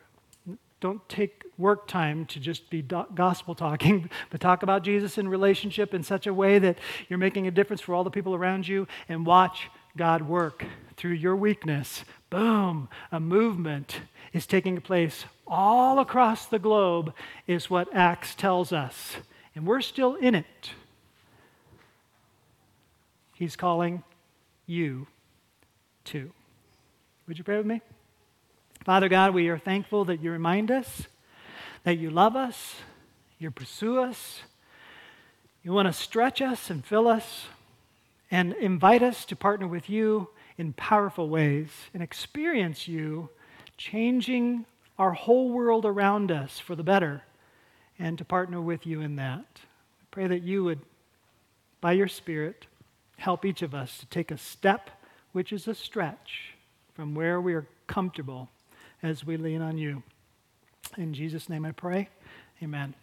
don't 0.82 1.08
take 1.08 1.44
work 1.56 1.86
time 1.86 2.26
to 2.26 2.40
just 2.40 2.68
be 2.68 2.82
gospel 2.82 3.54
talking, 3.54 4.10
but 4.30 4.40
talk 4.40 4.64
about 4.64 4.82
Jesus 4.82 5.16
in 5.16 5.28
relationship 5.28 5.94
in 5.94 6.02
such 6.02 6.26
a 6.26 6.34
way 6.34 6.58
that 6.58 6.76
you're 7.08 7.20
making 7.20 7.46
a 7.46 7.52
difference 7.52 7.80
for 7.80 7.94
all 7.94 8.02
the 8.02 8.10
people 8.10 8.34
around 8.34 8.66
you 8.66 8.88
and 9.08 9.24
watch 9.24 9.70
God 9.96 10.22
work 10.22 10.64
through 10.96 11.12
your 11.12 11.36
weakness. 11.36 12.04
Boom, 12.30 12.88
a 13.12 13.20
movement 13.20 14.00
is 14.32 14.44
taking 14.44 14.80
place 14.80 15.24
all 15.46 16.00
across 16.00 16.46
the 16.46 16.58
globe, 16.58 17.14
is 17.46 17.70
what 17.70 17.88
Acts 17.94 18.34
tells 18.34 18.72
us. 18.72 19.16
And 19.54 19.64
we're 19.64 19.82
still 19.82 20.16
in 20.16 20.34
it. 20.34 20.70
He's 23.34 23.54
calling 23.54 24.02
you 24.66 25.06
too. 26.04 26.32
Would 27.28 27.38
you 27.38 27.44
pray 27.44 27.56
with 27.56 27.66
me? 27.66 27.82
Father 28.84 29.08
God, 29.08 29.32
we 29.32 29.48
are 29.48 29.58
thankful 29.58 30.06
that 30.06 30.20
you 30.20 30.32
remind 30.32 30.68
us 30.68 31.06
that 31.84 31.98
you 31.98 32.10
love 32.10 32.34
us, 32.34 32.76
you 33.38 33.48
pursue 33.48 34.00
us, 34.00 34.40
you 35.62 35.72
want 35.72 35.86
to 35.86 35.92
stretch 35.92 36.42
us 36.42 36.68
and 36.68 36.84
fill 36.84 37.06
us, 37.06 37.46
and 38.28 38.52
invite 38.54 39.02
us 39.02 39.24
to 39.26 39.36
partner 39.36 39.68
with 39.68 39.88
you 39.88 40.30
in 40.58 40.72
powerful 40.72 41.28
ways 41.28 41.68
and 41.94 42.02
experience 42.02 42.88
you 42.88 43.28
changing 43.76 44.64
our 44.98 45.12
whole 45.12 45.50
world 45.50 45.86
around 45.86 46.32
us 46.32 46.58
for 46.58 46.74
the 46.74 46.82
better 46.82 47.22
and 48.00 48.18
to 48.18 48.24
partner 48.24 48.60
with 48.60 48.84
you 48.84 49.00
in 49.00 49.14
that. 49.14 49.46
I 49.60 50.04
pray 50.10 50.26
that 50.26 50.42
you 50.42 50.64
would, 50.64 50.80
by 51.80 51.92
your 51.92 52.08
Spirit, 52.08 52.66
help 53.16 53.44
each 53.44 53.62
of 53.62 53.76
us 53.76 53.98
to 53.98 54.06
take 54.06 54.32
a 54.32 54.38
step 54.38 54.90
which 55.30 55.52
is 55.52 55.68
a 55.68 55.74
stretch 55.74 56.54
from 56.94 57.14
where 57.14 57.40
we 57.40 57.54
are 57.54 57.68
comfortable 57.86 58.48
as 59.02 59.24
we 59.24 59.36
lean 59.36 59.62
on 59.62 59.78
you. 59.78 60.02
In 60.96 61.14
Jesus' 61.14 61.48
name 61.48 61.64
I 61.64 61.72
pray. 61.72 62.08
Amen. 62.62 62.94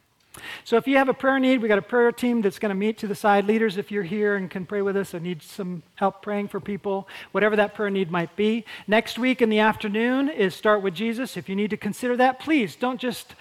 So 0.63 0.77
if 0.77 0.87
you 0.87 0.97
have 0.97 1.09
a 1.09 1.13
prayer 1.13 1.39
need, 1.39 1.61
we 1.61 1.67
got 1.67 1.79
a 1.79 1.83
prayer 1.83 2.11
team 2.11 2.41
that's 2.41 2.59
going 2.59 2.69
to 2.69 2.75
meet 2.75 2.97
to 2.99 3.07
the 3.07 3.15
side. 3.15 3.45
Leaders, 3.45 3.77
if 3.77 3.91
you're 3.91 4.03
here 4.03 4.35
and 4.35 4.49
can 4.49 4.65
pray 4.65 4.81
with 4.81 4.95
us 4.95 5.13
or 5.13 5.19
need 5.19 5.41
some 5.41 5.83
help 5.95 6.21
praying 6.21 6.47
for 6.47 6.59
people, 6.59 7.07
whatever 7.31 7.55
that 7.55 7.73
prayer 7.73 7.89
need 7.89 8.11
might 8.11 8.35
be. 8.35 8.63
Next 8.87 9.17
week 9.17 9.41
in 9.41 9.49
the 9.49 9.59
afternoon 9.59 10.29
is 10.29 10.55
Start 10.55 10.81
with 10.81 10.93
Jesus. 10.93 11.35
If 11.35 11.49
you 11.49 11.55
need 11.55 11.71
to 11.71 11.77
consider 11.77 12.15
that, 12.17 12.39
please 12.39 12.75
don't 12.75 12.99
just 12.99 13.35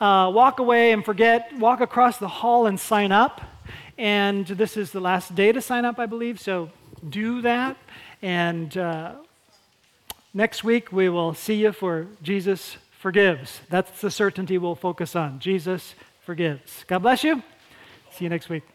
uh, 0.00 0.30
walk 0.32 0.58
away 0.58 0.92
and 0.92 1.04
forget. 1.04 1.52
Walk 1.58 1.80
across 1.80 2.18
the 2.18 2.28
hall 2.28 2.66
and 2.66 2.78
sign 2.78 3.10
up. 3.10 3.40
And 3.96 4.46
this 4.46 4.76
is 4.76 4.90
the 4.90 5.00
last 5.00 5.34
day 5.34 5.52
to 5.52 5.60
sign 5.60 5.84
up, 5.84 5.98
I 5.98 6.06
believe. 6.06 6.40
So 6.40 6.70
do 7.08 7.40
that. 7.42 7.76
And 8.22 8.76
uh, 8.76 9.14
next 10.34 10.64
week 10.64 10.92
we 10.92 11.08
will 11.08 11.32
see 11.32 11.54
you 11.54 11.72
for 11.72 12.08
Jesus 12.22 12.76
forgives. 12.90 13.60
That's 13.70 14.00
the 14.00 14.10
certainty 14.10 14.58
we'll 14.58 14.74
focus 14.74 15.16
on. 15.16 15.38
Jesus 15.38 15.94
forgives. 16.20 16.84
God 16.86 16.98
bless 16.98 17.24
you. 17.24 17.42
See 18.10 18.24
you 18.24 18.30
next 18.30 18.48
week. 18.48 18.73